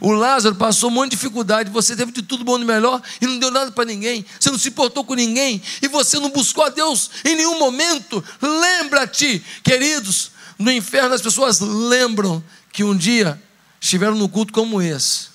O 0.00 0.12
Lázaro 0.12 0.54
passou 0.54 0.88
um 0.88 0.94
monte 0.94 1.10
de 1.10 1.16
dificuldade, 1.16 1.70
você 1.70 1.94
teve 1.94 2.10
de 2.10 2.22
tudo 2.22 2.42
bom 2.42 2.58
e 2.58 2.64
melhor 2.64 3.02
e 3.20 3.26
não 3.26 3.38
deu 3.38 3.50
nada 3.50 3.70
para 3.70 3.84
ninguém, 3.84 4.24
você 4.38 4.50
não 4.50 4.58
se 4.58 4.68
importou 4.70 5.04
com 5.04 5.14
ninguém 5.14 5.62
e 5.82 5.88
você 5.88 6.18
não 6.18 6.30
buscou 6.30 6.64
a 6.64 6.70
Deus 6.70 7.10
em 7.22 7.36
nenhum 7.36 7.58
momento. 7.58 8.24
Lembra-te, 8.40 9.44
queridos, 9.62 10.30
no 10.58 10.72
inferno 10.72 11.14
as 11.14 11.20
pessoas 11.20 11.60
lembram 11.60 12.42
que 12.72 12.82
um 12.82 12.96
dia 12.96 13.40
estiveram 13.78 14.14
no 14.14 14.28
culto 14.28 14.54
como 14.54 14.80
esse, 14.80 15.28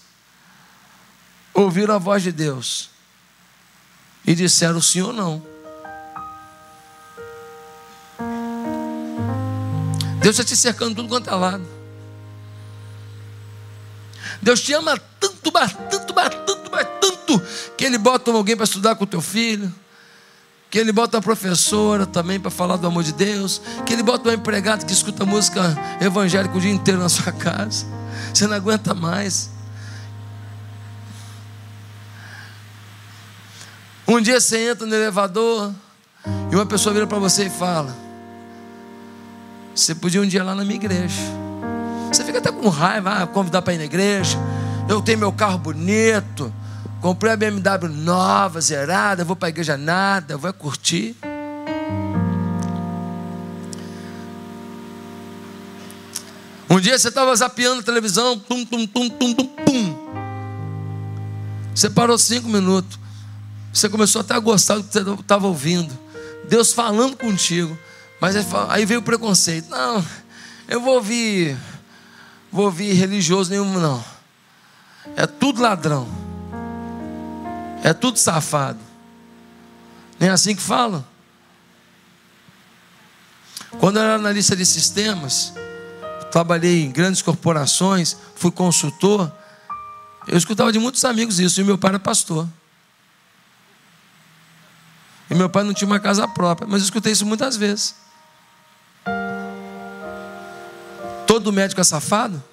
ouviram 1.53 1.93
a 1.93 1.99
voz 1.99 2.23
de 2.23 2.31
Deus 2.31 2.89
e 4.25 4.33
disseram 4.33 4.81
sim 4.81 5.01
ou 5.01 5.13
não. 5.13 5.45
Deus 10.21 10.39
está 10.39 10.43
te 10.43 10.55
cercando 10.55 10.95
tudo 10.95 11.07
quanto 11.07 11.29
é 11.29 11.35
lado. 11.35 11.74
Deus 14.45 14.61
te 14.61 14.73
ama 14.73 14.95
tanto, 15.19 15.51
mas 15.51 15.73
tanto, 15.89 16.13
mas 16.13 16.29
tanto, 16.29 16.69
mas 16.71 16.87
tanto, 17.01 17.41
que 17.75 17.83
Ele 17.83 17.97
bota 17.97 18.29
alguém 18.29 18.55
para 18.55 18.65
estudar 18.65 18.93
com 18.93 19.03
o 19.03 19.07
teu 19.07 19.19
filho, 19.19 19.73
que 20.69 20.77
Ele 20.77 20.91
bota 20.91 21.17
uma 21.17 21.23
professora 21.23 22.05
também 22.05 22.39
para 22.39 22.51
falar 22.51 22.77
do 22.77 22.85
amor 22.85 23.01
de 23.01 23.11
Deus, 23.11 23.59
que 23.87 23.91
Ele 23.91 24.03
bota 24.03 24.29
um 24.29 24.31
empregado 24.31 24.85
que 24.85 24.93
escuta 24.93 25.25
música 25.25 25.75
evangélica 25.99 26.55
o 26.55 26.61
dia 26.61 26.69
inteiro 26.69 26.99
na 26.99 27.09
sua 27.09 27.31
casa. 27.33 27.87
Você 28.31 28.45
não 28.45 28.55
aguenta 28.55 28.93
mais. 28.93 29.49
Um 34.07 34.21
dia 34.21 34.39
você 34.39 34.69
entra 34.69 34.85
no 34.85 34.93
elevador 34.93 35.73
e 36.51 36.55
uma 36.55 36.67
pessoa 36.67 36.93
vira 36.93 37.07
para 37.07 37.17
você 37.17 37.45
e 37.45 37.49
fala: 37.49 37.97
Você 39.73 39.95
podia 39.95 40.21
um 40.21 40.27
dia 40.27 40.41
ir 40.41 40.43
lá 40.43 40.53
na 40.53 40.63
minha 40.63 40.75
igreja. 40.75 41.44
Você 42.15 42.23
fica 42.23 42.37
até 42.37 42.49
com 42.49 42.69
raiva, 42.69 43.11
ah, 43.11 43.27
convidar 43.27 43.61
para 43.61 43.73
ir 43.73 43.77
na 43.77 43.83
igreja. 43.83 44.37
Eu 44.87 45.01
tenho 45.01 45.19
meu 45.19 45.33
carro 45.33 45.57
bonito, 45.57 46.53
comprei 47.01 47.33
a 47.33 47.35
BMW 47.35 47.89
nova, 47.89 48.61
zerada, 48.61 49.25
vou 49.25 49.35
para 49.35 49.49
a 49.49 49.49
igreja 49.49 49.75
nada, 49.75 50.37
vou 50.37 50.53
curtir. 50.53 51.13
Um 56.69 56.79
dia 56.79 56.97
você 56.97 57.09
estava 57.09 57.35
zapeando 57.35 57.81
a 57.81 57.83
televisão, 57.83 58.39
tum, 58.39 58.63
tum, 58.63 58.87
tum, 58.87 59.09
tum, 59.09 59.33
tum, 59.33 59.47
pum. 59.47 59.95
Você 61.75 61.89
parou 61.89 62.17
cinco 62.17 62.47
minutos. 62.47 62.97
Você 63.73 63.89
começou 63.89 64.21
até 64.21 64.35
a 64.35 64.39
gostar 64.39 64.75
do 64.75 64.83
que 64.85 64.93
você 64.93 64.99
estava 65.19 65.47
ouvindo. 65.47 65.91
Deus 66.47 66.71
falando 66.71 67.17
contigo. 67.17 67.77
Mas 68.21 68.37
aí 68.69 68.85
veio 68.85 69.01
o 69.01 69.03
preconceito. 69.03 69.69
Não, 69.69 70.01
eu 70.69 70.79
vou 70.79 70.95
ouvir, 70.95 71.57
vou 72.55 72.65
ouvir 72.67 72.93
religioso 72.93 73.51
nenhum, 73.51 73.77
não. 73.77 74.01
É 75.17 75.27
tudo 75.27 75.61
ladrão. 75.61 76.07
É 77.83 77.93
tudo 77.93 78.17
safado. 78.17 78.79
Nem 80.17 80.29
é 80.29 80.31
assim 80.31 80.55
que 80.55 80.61
falam. 80.61 81.05
Quando 83.77 83.97
eu 83.97 84.03
era 84.03 84.15
analista 84.15 84.55
de 84.55 84.65
sistemas, 84.65 85.53
trabalhei 86.31 86.85
em 86.85 86.91
grandes 86.91 87.21
corporações, 87.21 88.15
fui 88.35 88.51
consultor. 88.51 89.29
Eu 90.25 90.37
escutava 90.37 90.71
de 90.71 90.79
muitos 90.79 91.03
amigos 91.03 91.41
isso, 91.41 91.59
e 91.59 91.63
meu 91.65 91.77
pai 91.77 91.89
era 91.89 91.99
pastor. 91.99 92.47
E 95.29 95.35
meu 95.35 95.49
pai 95.49 95.63
não 95.65 95.73
tinha 95.73 95.87
uma 95.87 95.99
casa 95.99 96.25
própria, 96.25 96.65
mas 96.65 96.79
eu 96.81 96.85
escutei 96.85 97.11
isso 97.11 97.25
muitas 97.25 97.57
vezes. 97.57 97.95
Todo 101.45 101.53
médico 101.53 101.79
é 101.79 101.83
safado? 101.83 102.43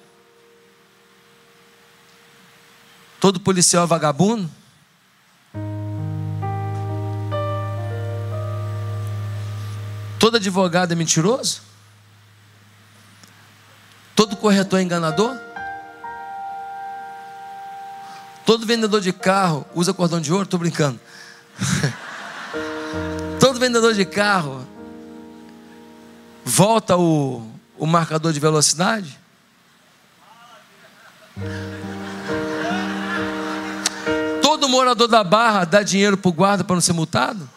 Todo 3.19 3.39
policial 3.39 3.85
é 3.85 3.87
vagabundo? 3.87 4.47
Todo 10.19 10.37
advogado 10.37 10.91
é 10.91 10.95
mentiroso? 10.95 11.63
Todo 14.15 14.37
corretor 14.37 14.79
é 14.79 14.83
enganador? 14.83 15.35
Todo 18.45 18.67
vendedor 18.67 19.01
de 19.01 19.11
carro 19.11 19.65
usa 19.73 19.91
cordão 19.91 20.21
de 20.21 20.31
ouro? 20.31 20.43
Estou 20.43 20.59
brincando. 20.59 20.99
Todo 23.41 23.59
vendedor 23.59 23.95
de 23.95 24.05
carro 24.05 24.67
volta 26.45 26.95
o, 26.95 27.52
o 27.77 27.85
marcador 27.85 28.31
de 28.31 28.39
velocidade. 28.39 29.19
Todo 34.41 34.69
morador 34.69 35.07
da 35.07 35.23
barra 35.23 35.65
dá 35.65 35.81
dinheiro 35.81 36.17
para 36.17 36.29
o 36.29 36.33
guarda 36.33 36.63
para 36.63 36.75
não 36.75 36.81
ser 36.81 36.93
multado? 36.93 37.49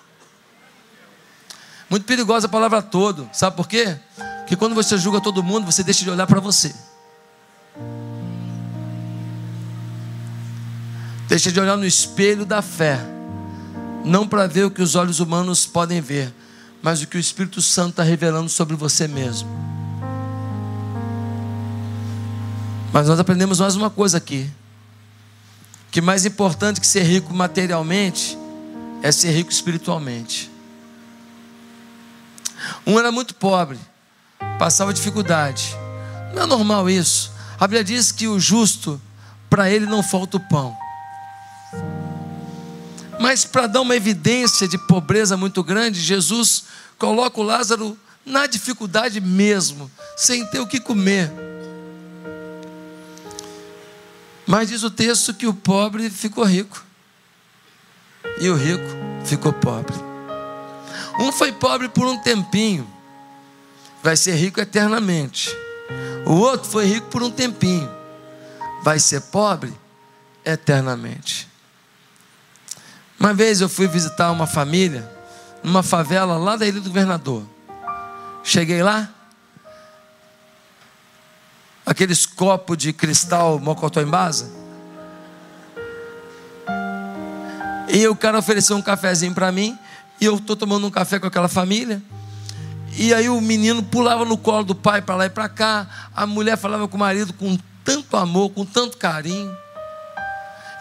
Muito 1.89 2.05
perigosa 2.05 2.47
a 2.47 2.51
palavra 2.51 2.83
todo. 2.83 3.29
Sabe 3.33 3.57
por 3.57 3.69
quê? 3.69 3.97
Porque 4.41 4.57
quando 4.57 4.75
você 4.75 4.97
julga 4.97 5.21
todo 5.21 5.43
mundo, 5.43 5.67
você 5.67 5.83
deixa 5.83 6.05
de 6.05 6.11
olhar 6.11 6.27
para 6.27 6.41
você. 6.41 6.75
Deixa 11.29 11.51
de 11.51 11.61
olhar 11.61 11.77
no 11.77 11.85
espelho 11.85 12.47
da 12.47 12.63
fé. 12.63 12.99
Não 14.05 14.27
para 14.27 14.47
ver 14.47 14.65
o 14.65 14.71
que 14.71 14.81
os 14.81 14.95
olhos 14.95 15.19
humanos 15.19 15.67
podem 15.67 16.01
ver, 16.01 16.33
mas 16.81 17.03
o 17.03 17.07
que 17.09 17.17
o 17.17 17.21
Espírito 17.21 17.61
Santo 17.61 17.91
está 17.91 18.03
revelando 18.05 18.49
sobre 18.49 18.77
você 18.77 19.09
mesmo. 19.09 19.66
Mas 22.97 23.09
nós 23.09 23.21
aprendemos 23.21 23.61
mais 23.61 23.77
uma 23.77 23.91
coisa 23.91 24.17
aqui: 24.17 24.51
que 25.91 26.01
mais 26.01 26.25
importante 26.25 26.81
que 26.81 26.87
ser 26.87 27.03
rico 27.03 27.31
materialmente 27.35 28.39
é 29.03 29.13
ser 29.13 29.33
rico 29.33 29.53
espiritualmente. 29.53 30.51
Um 32.87 32.99
era 32.99 33.13
muito 33.13 33.35
pobre, 33.35 33.79
passava 34.59 34.95
dificuldade. 34.95 35.77
Não 36.35 36.45
é 36.45 36.47
normal 36.47 36.89
isso. 36.89 37.31
A 37.61 37.67
Bíblia 37.67 37.85
diz 37.85 38.11
que 38.11 38.27
o 38.27 38.41
justo, 38.41 38.99
para 39.51 39.71
ele 39.71 39.85
não 39.85 40.03
falta 40.03 40.39
o 40.39 40.49
pão. 40.49 40.75
Mas 43.21 43.45
para 43.45 43.67
dar 43.67 43.83
uma 43.83 43.95
evidência 43.95 44.67
de 44.67 44.79
pobreza 44.79 45.37
muito 45.37 45.63
grande, 45.63 46.01
Jesus 46.01 46.65
coloca 46.99 47.39
o 47.39 47.45
Lázaro 47.45 47.95
na 48.25 48.47
dificuldade 48.47 49.21
mesmo, 49.21 49.91
sem 50.17 50.47
ter 50.47 50.61
o 50.61 50.67
que 50.67 50.81
comer. 50.81 51.31
Mas 54.47 54.69
diz 54.69 54.83
o 54.83 54.91
texto 54.91 55.35
que 55.35 55.47
o 55.47 55.53
pobre 55.53 56.09
ficou 56.09 56.45
rico 56.45 56.85
e 58.39 58.49
o 58.49 58.55
rico 58.55 58.85
ficou 59.25 59.53
pobre. 59.53 59.95
Um 61.19 61.33
foi 61.33 61.53
pobre 61.53 61.89
por 61.89 62.07
um 62.07 62.19
tempinho, 62.19 62.87
vai 64.03 64.17
ser 64.17 64.35
rico 64.37 64.61
eternamente. 64.61 65.51
O 66.25 66.35
outro 66.35 66.71
foi 66.71 66.85
rico 66.87 67.09
por 67.09 67.23
um 67.23 67.31
tempinho, 67.31 67.91
vai 68.83 68.99
ser 69.01 69.21
pobre 69.23 69.73
eternamente. 70.45 71.49
Uma 73.19 73.33
vez 73.33 73.61
eu 73.61 73.69
fui 73.69 73.89
visitar 73.89 74.31
uma 74.31 74.47
família 74.47 75.11
numa 75.63 75.83
favela 75.83 76.37
lá 76.37 76.55
da 76.57 76.67
Ilha 76.67 76.81
do 76.81 76.89
Governador. 76.89 77.45
Cheguei 78.45 78.83
lá, 78.83 79.13
aqueles 81.87 82.27
copos 82.27 82.77
de 82.77 82.93
cristal 82.93 83.61
mocotó 83.61 84.01
em 84.01 84.07
base. 84.07 84.51
E 87.89 88.07
o 88.09 88.17
cara 88.17 88.39
ofereceu 88.39 88.77
um 88.77 88.83
cafezinho 88.83 89.33
para 89.33 89.53
mim, 89.53 89.79
e 90.21 90.25
eu 90.25 90.35
estou 90.35 90.57
tomando 90.57 90.87
um 90.87 90.91
café 90.91 91.21
com 91.21 91.29
aquela 91.29 91.49
família. 91.49 92.03
E 92.99 93.15
aí 93.15 93.29
o 93.29 93.41
menino 93.41 93.83
pulava 93.83 94.25
no 94.25 94.37
colo 94.37 94.65
do 94.65 94.75
pai 94.75 95.01
para 95.01 95.15
lá 95.15 95.27
e 95.27 95.31
para 95.31 95.49
cá. 95.49 95.87
A 96.15 96.27
mulher 96.27 96.57
falava 96.57 96.89
com 96.89 96.97
o 96.97 97.01
marido 97.01 97.33
com 97.33 97.57
tanto 97.85 98.17
amor, 98.17 98.51
com 98.51 98.65
tanto 98.65 98.97
carinho. 98.97 99.57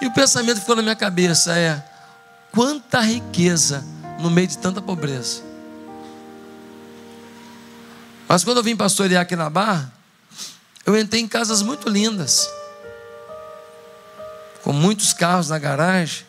E 0.02 0.08
o 0.08 0.14
pensamento 0.14 0.60
ficou 0.60 0.76
na 0.76 0.82
minha 0.82 0.96
cabeça 0.96 1.58
é: 1.58 1.84
quanta 2.52 3.02
riqueza 3.02 3.86
no 4.20 4.32
meio 4.32 4.48
de 4.48 4.58
tanta 4.58 4.82
pobreza. 4.82 5.44
Mas 8.28 8.44
quando 8.44 8.58
eu 8.58 8.64
vim 8.64 8.76
pastorear 8.76 9.22
aqui 9.22 9.36
na 9.36 9.50
Barra, 9.50 9.94
eu 10.86 10.98
entrei 10.98 11.22
em 11.22 11.28
casas 11.28 11.62
muito 11.62 11.90
lindas, 11.90 12.48
com 14.62 14.72
muitos 14.72 15.14
carros 15.14 15.50
na 15.50 15.58
garagem, 15.58 16.26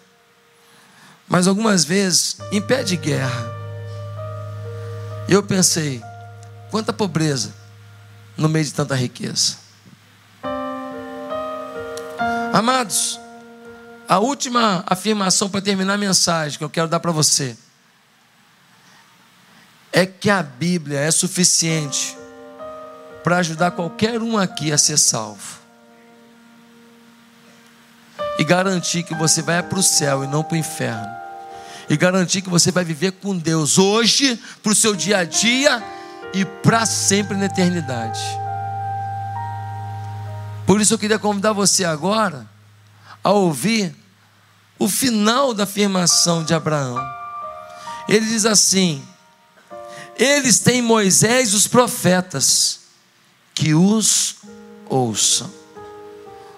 mas 1.29 1.47
algumas 1.47 1.85
vezes 1.85 2.39
em 2.51 2.63
pé 2.63 2.83
de 2.83 2.97
guerra. 2.97 3.55
E 5.29 5.33
eu 5.33 5.43
pensei, 5.43 6.03
quanta 6.71 6.93
pobreza 6.93 7.53
no 8.37 8.49
meio 8.49 8.65
de 8.65 8.73
tanta 8.73 8.95
riqueza. 8.95 9.57
Amados, 12.53 13.21
a 14.09 14.19
última 14.19 14.85
afirmação 14.87 15.51
para 15.51 15.61
terminar 15.61 15.95
a 15.95 15.99
mensagem 15.99 16.57
que 16.57 16.65
eu 16.65 16.71
quero 16.71 16.89
dar 16.89 17.01
para 17.01 17.13
você 17.13 17.57
é 19.93 20.07
que 20.07 20.31
a 20.31 20.43
Bíblia 20.43 21.01
é 21.01 21.11
suficiente 21.11 22.17
para 23.27 23.39
ajudar 23.39 23.73
qualquer 23.73 24.23
um 24.23 24.39
aqui 24.39 24.73
a 24.73 24.79
ser 24.79 24.97
salvo 24.97 25.59
e 28.39 28.45
garantir 28.45 29.03
que 29.03 29.17
você 29.17 29.43
vai 29.43 29.61
para 29.65 29.81
o 29.81 29.83
céu 29.83 30.23
e 30.23 30.29
não 30.29 30.45
para 30.45 30.55
o 30.55 30.57
inferno, 30.57 31.13
e 31.91 31.97
garantir 31.97 32.41
que 32.41 32.49
você 32.49 32.71
vai 32.71 32.85
viver 32.85 33.11
com 33.11 33.37
Deus 33.37 33.79
hoje, 33.79 34.41
para 34.63 34.71
o 34.71 34.77
seu 34.77 34.95
dia 34.95 35.19
a 35.19 35.25
dia 35.25 35.83
e 36.33 36.45
para 36.45 36.87
sempre 36.87 37.37
na 37.37 37.47
eternidade. 37.47 38.21
Por 40.65 40.81
isso 40.81 40.95
eu 40.95 40.99
queria 40.99 41.19
convidar 41.19 41.53
você 41.53 41.85
agora 41.85 42.49
a 43.25 43.33
ouvir 43.33 43.93
o 44.79 44.89
final 44.89 45.53
da 45.53 45.65
afirmação 45.65 46.45
de 46.45 46.55
Abraão. 46.55 47.05
Ele 48.09 48.25
diz 48.25 48.47
assim: 48.47 49.03
Eles 50.17 50.61
têm 50.61 50.81
Moisés 50.81 51.53
e 51.53 51.57
os 51.57 51.67
profetas, 51.67 52.86
que 53.57 53.75
os 53.75 54.37
ouçam. 54.87 55.51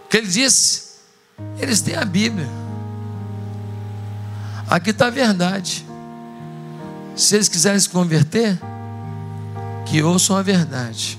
O 0.05 0.09
que 0.11 0.17
ele 0.17 0.27
disse? 0.27 0.99
Eles 1.59 1.81
têm 1.81 1.95
a 1.95 2.05
Bíblia. 2.05 2.49
Aqui 4.69 4.91
está 4.91 5.07
a 5.07 5.11
verdade. 5.11 5.87
Se 7.15 7.37
eles 7.37 7.49
quiserem 7.49 7.79
se 7.79 7.89
converter, 7.89 8.59
que 9.87 10.03
ouçam 10.03 10.37
a 10.37 10.43
verdade, 10.43 11.19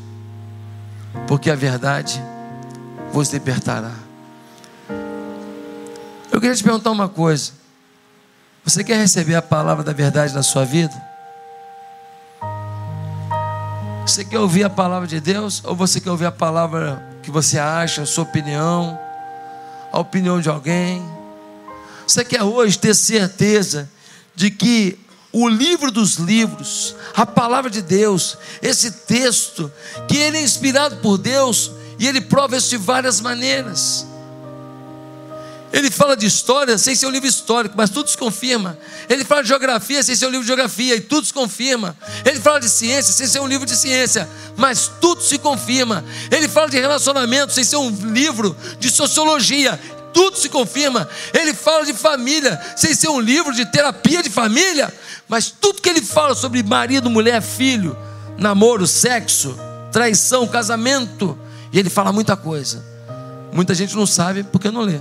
porque 1.27 1.49
a 1.49 1.55
verdade 1.55 2.21
vos 3.11 3.31
libertará. 3.31 3.93
Eu 6.31 6.41
queria 6.41 6.55
te 6.55 6.63
perguntar 6.63 6.91
uma 6.91 7.09
coisa. 7.09 7.53
Você 8.65 8.83
quer 8.83 8.97
receber 8.97 9.35
a 9.35 9.41
palavra 9.41 9.83
da 9.83 9.93
verdade 9.93 10.33
na 10.33 10.43
sua 10.43 10.65
vida? 10.65 11.08
Você 14.09 14.25
quer 14.25 14.39
ouvir 14.39 14.63
a 14.63 14.69
palavra 14.71 15.07
de 15.07 15.19
Deus? 15.19 15.61
Ou 15.63 15.75
você 15.75 16.01
quer 16.01 16.09
ouvir 16.09 16.25
a 16.25 16.31
palavra 16.31 17.07
que 17.21 17.29
você 17.29 17.59
acha, 17.59 18.01
a 18.01 18.05
sua 18.07 18.23
opinião, 18.23 18.99
a 19.91 19.99
opinião 19.99 20.41
de 20.41 20.49
alguém? 20.49 21.07
Você 22.07 22.25
quer 22.25 22.41
hoje 22.41 22.79
ter 22.79 22.95
certeza 22.95 23.87
de 24.35 24.49
que 24.49 24.97
o 25.31 25.47
livro 25.47 25.91
dos 25.91 26.15
livros, 26.15 26.95
a 27.15 27.23
palavra 27.23 27.69
de 27.69 27.83
Deus, 27.83 28.35
esse 28.63 28.89
texto, 28.89 29.71
que 30.07 30.17
ele 30.17 30.39
é 30.39 30.41
inspirado 30.41 30.97
por 30.97 31.19
Deus 31.19 31.71
e 31.99 32.07
ele 32.07 32.19
prova 32.19 32.57
isso 32.57 32.71
de 32.71 32.77
várias 32.77 33.21
maneiras. 33.21 34.07
Ele 35.71 35.91
fala 35.91 36.17
de 36.17 36.25
história 36.25 36.77
sem 36.77 36.95
ser 36.95 37.05
um 37.05 37.11
livro 37.11 37.27
histórico, 37.27 37.75
mas 37.77 37.89
tudo 37.89 38.09
se 38.09 38.17
confirma. 38.17 38.77
Ele 39.07 39.23
fala 39.23 39.43
de 39.43 39.49
geografia 39.49 40.01
sem 40.01 40.15
ser 40.15 40.25
um 40.25 40.29
livro 40.29 40.41
de 40.41 40.47
geografia, 40.47 40.95
e 40.95 41.01
tudo 41.01 41.27
se 41.27 41.33
confirma. 41.33 41.95
Ele 42.25 42.39
fala 42.39 42.59
de 42.59 42.67
ciência 42.67 43.13
sem 43.13 43.27
ser 43.27 43.39
um 43.39 43.47
livro 43.47 43.67
de 43.67 43.75
ciência, 43.75 44.27
mas 44.57 44.91
tudo 44.99 45.21
se 45.21 45.37
confirma. 45.37 46.03
Ele 46.31 46.47
fala 46.47 46.69
de 46.69 46.79
relacionamento 46.79 47.53
sem 47.53 47.63
ser 47.63 47.75
um 47.75 47.89
livro 48.11 48.55
de 48.79 48.89
sociologia, 48.89 49.79
tudo 50.11 50.37
se 50.37 50.49
confirma. 50.49 51.07
Ele 51.33 51.53
fala 51.53 51.85
de 51.85 51.93
família 51.93 52.59
sem 52.75 52.95
ser 52.95 53.09
um 53.09 53.19
livro 53.19 53.53
de 53.53 53.63
terapia 53.65 54.23
de 54.23 54.29
família, 54.29 54.91
mas 55.27 55.51
tudo 55.51 55.81
que 55.81 55.89
ele 55.89 56.01
fala 56.01 56.33
sobre 56.33 56.63
marido, 56.63 57.11
mulher, 57.11 57.43
filho, 57.43 57.95
namoro, 58.39 58.87
sexo, 58.87 59.55
traição, 59.91 60.47
casamento, 60.47 61.37
e 61.71 61.77
ele 61.77 61.91
fala 61.91 62.11
muita 62.11 62.35
coisa. 62.35 62.83
Muita 63.53 63.75
gente 63.75 63.95
não 63.95 64.07
sabe 64.07 64.43
porque 64.43 64.71
não 64.71 64.81
lê 64.81 64.99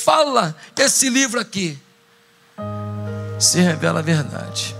fala, 0.00 0.54
esse 0.76 1.08
livro 1.08 1.38
aqui, 1.40 1.78
se 3.38 3.60
revela 3.60 4.00
a 4.00 4.02
verdade. 4.02 4.74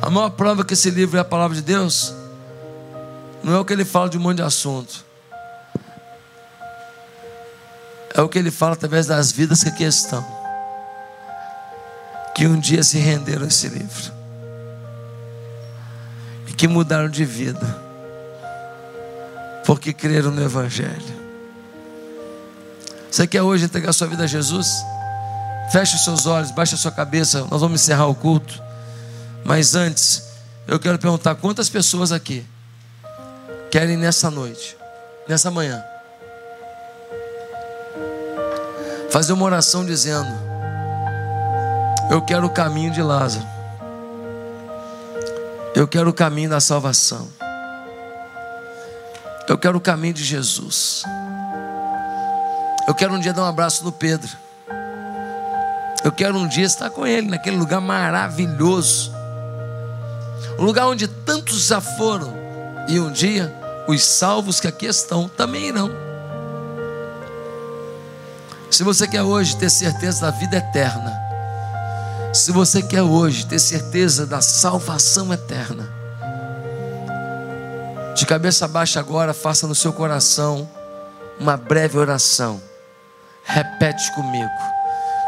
A 0.00 0.10
maior 0.10 0.30
prova 0.30 0.64
que 0.64 0.74
esse 0.74 0.90
livro 0.90 1.16
é 1.16 1.20
a 1.20 1.24
palavra 1.24 1.54
de 1.54 1.62
Deus 1.62 2.14
não 3.42 3.54
é 3.54 3.58
o 3.58 3.64
que 3.64 3.72
ele 3.72 3.84
fala 3.84 4.08
de 4.08 4.16
um 4.16 4.20
monte 4.20 4.36
de 4.36 4.42
assunto. 4.42 5.04
É 8.14 8.20
o 8.20 8.28
que 8.28 8.38
ele 8.38 8.50
fala 8.50 8.74
através 8.74 9.06
das 9.06 9.32
vidas 9.32 9.64
que 9.64 9.68
aqui 9.68 9.84
estão. 9.84 10.24
Que 12.34 12.46
um 12.46 12.58
dia 12.58 12.82
se 12.82 12.98
renderam 12.98 13.44
a 13.44 13.48
esse 13.48 13.68
livro. 13.68 14.12
E 16.46 16.52
que 16.52 16.68
mudaram 16.68 17.08
de 17.08 17.24
vida. 17.24 17.82
Porque 19.66 19.92
creram 19.92 20.30
no 20.30 20.42
Evangelho. 20.42 21.21
Você 23.12 23.26
quer 23.26 23.42
hoje 23.42 23.66
entregar 23.66 23.92
sua 23.92 24.06
vida 24.06 24.24
a 24.24 24.26
Jesus? 24.26 24.86
Feche 25.70 25.96
os 25.96 26.02
seus 26.02 26.24
olhos, 26.24 26.50
baixe 26.50 26.74
a 26.74 26.78
sua 26.78 26.90
cabeça, 26.90 27.46
nós 27.50 27.60
vamos 27.60 27.82
encerrar 27.82 28.06
o 28.06 28.14
culto. 28.14 28.62
Mas 29.44 29.74
antes, 29.74 30.22
eu 30.66 30.80
quero 30.80 30.98
perguntar 30.98 31.34
quantas 31.34 31.68
pessoas 31.68 32.10
aqui 32.10 32.42
querem 33.70 33.98
nessa 33.98 34.30
noite, 34.30 34.78
nessa 35.28 35.50
manhã, 35.50 35.84
fazer 39.10 39.34
uma 39.34 39.44
oração 39.44 39.84
dizendo: 39.84 40.32
Eu 42.10 42.22
quero 42.22 42.46
o 42.46 42.50
caminho 42.50 42.90
de 42.90 43.02
Lázaro, 43.02 43.46
eu 45.74 45.86
quero 45.86 46.08
o 46.08 46.14
caminho 46.14 46.48
da 46.48 46.60
salvação, 46.60 47.28
eu 49.46 49.58
quero 49.58 49.76
o 49.76 49.80
caminho 49.82 50.14
de 50.14 50.24
Jesus. 50.24 51.04
Eu 52.92 52.94
quero 52.94 53.14
um 53.14 53.18
dia 53.18 53.32
dar 53.32 53.44
um 53.44 53.46
abraço 53.46 53.82
no 53.84 53.90
Pedro. 53.90 54.30
Eu 56.04 56.12
quero 56.12 56.36
um 56.36 56.46
dia 56.46 56.66
estar 56.66 56.90
com 56.90 57.06
ele 57.06 57.26
naquele 57.26 57.56
lugar 57.56 57.80
maravilhoso. 57.80 59.10
Um 60.58 60.64
lugar 60.64 60.86
onde 60.86 61.08
tantos 61.08 61.68
já 61.68 61.80
foram. 61.80 62.34
E 62.86 63.00
um 63.00 63.10
dia 63.10 63.50
os 63.88 64.04
salvos 64.04 64.60
que 64.60 64.68
aqui 64.68 64.84
estão 64.84 65.26
também 65.26 65.68
irão. 65.68 65.90
Se 68.70 68.84
você 68.84 69.08
quer 69.08 69.22
hoje 69.22 69.56
ter 69.56 69.70
certeza 69.70 70.26
da 70.26 70.30
vida 70.30 70.58
eterna, 70.58 71.18
se 72.30 72.52
você 72.52 72.82
quer 72.82 73.00
hoje 73.00 73.46
ter 73.46 73.58
certeza 73.58 74.26
da 74.26 74.42
salvação 74.42 75.32
eterna, 75.32 75.88
de 78.14 78.26
cabeça 78.26 78.68
baixa 78.68 79.00
agora, 79.00 79.32
faça 79.32 79.66
no 79.66 79.74
seu 79.74 79.94
coração 79.94 80.68
uma 81.40 81.56
breve 81.56 81.96
oração. 81.96 82.60
Repete 83.44 84.12
comigo. 84.14 84.50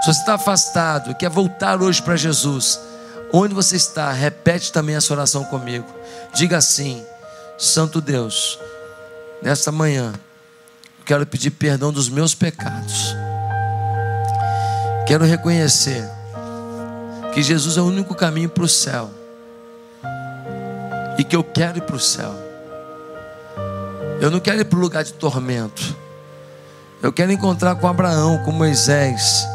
Se 0.00 0.12
você 0.12 0.20
está 0.20 0.34
afastado 0.34 1.10
e 1.10 1.14
quer 1.14 1.30
voltar 1.30 1.80
hoje 1.80 2.02
para 2.02 2.16
Jesus, 2.16 2.78
onde 3.32 3.54
você 3.54 3.76
está, 3.76 4.12
repete 4.12 4.72
também 4.72 4.96
essa 4.96 5.12
oração 5.12 5.44
comigo. 5.44 5.86
Diga 6.34 6.58
assim: 6.58 7.04
Santo 7.56 8.00
Deus, 8.00 8.58
nesta 9.42 9.72
manhã, 9.72 10.12
quero 11.04 11.26
pedir 11.26 11.50
perdão 11.50 11.92
dos 11.92 12.08
meus 12.08 12.34
pecados. 12.34 13.14
Quero 15.06 15.24
reconhecer 15.24 16.08
que 17.32 17.42
Jesus 17.42 17.76
é 17.76 17.80
o 17.80 17.86
único 17.86 18.14
caminho 18.14 18.48
para 18.48 18.64
o 18.64 18.68
céu 18.68 19.10
e 21.18 21.24
que 21.24 21.34
eu 21.34 21.44
quero 21.44 21.78
ir 21.78 21.82
para 21.82 21.96
o 21.96 22.00
céu. 22.00 22.34
Eu 24.20 24.30
não 24.30 24.40
quero 24.40 24.60
ir 24.60 24.64
para 24.64 24.78
o 24.78 24.82
lugar 24.82 25.04
de 25.04 25.12
tormento. 25.14 26.03
Eu 27.04 27.12
quero 27.12 27.30
encontrar 27.30 27.74
com 27.74 27.86
Abraão, 27.86 28.38
com 28.38 28.50
Moisés, 28.50 29.46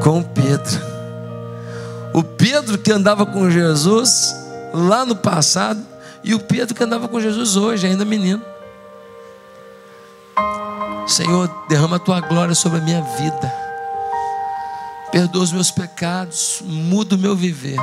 com 0.00 0.22
Pedro. 0.22 0.80
O 2.14 2.22
Pedro 2.22 2.78
que 2.78 2.92
andava 2.92 3.26
com 3.26 3.50
Jesus 3.50 4.32
lá 4.72 5.04
no 5.04 5.16
passado 5.16 5.84
e 6.22 6.34
o 6.34 6.38
Pedro 6.38 6.72
que 6.72 6.84
andava 6.84 7.08
com 7.08 7.20
Jesus 7.20 7.56
hoje, 7.56 7.84
ainda 7.84 8.04
menino. 8.04 8.40
Senhor, 11.04 11.50
derrama 11.68 11.96
a 11.96 11.98
tua 11.98 12.20
glória 12.20 12.54
sobre 12.54 12.78
a 12.78 12.82
minha 12.82 13.02
vida. 13.02 13.52
Perdoa 15.10 15.42
os 15.42 15.50
meus 15.50 15.72
pecados, 15.72 16.62
muda 16.64 17.16
o 17.16 17.18
meu 17.18 17.34
viver. 17.34 17.80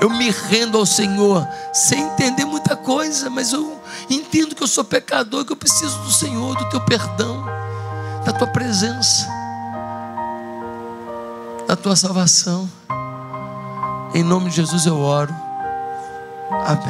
Eu 0.00 0.10
me 0.10 0.30
rendo 0.30 0.78
ao 0.78 0.86
Senhor 0.86 1.46
sem 1.72 2.00
entender 2.00 2.44
muita 2.44 2.76
coisa, 2.76 3.28
mas 3.28 3.52
eu 3.52 3.80
entendo 4.08 4.54
que 4.54 4.62
eu 4.62 4.68
sou 4.68 4.84
pecador, 4.84 5.44
que 5.44 5.52
eu 5.52 5.56
preciso 5.56 5.98
do 5.98 6.12
Senhor, 6.12 6.56
do 6.56 6.68
teu 6.68 6.80
perdão, 6.80 7.44
da 8.24 8.32
tua 8.32 8.46
presença, 8.46 9.26
da 11.66 11.74
tua 11.74 11.96
salvação. 11.96 12.68
Em 14.14 14.22
nome 14.22 14.50
de 14.50 14.56
Jesus 14.56 14.86
eu 14.86 14.98
oro. 14.98 15.34
Amém. 16.50 16.82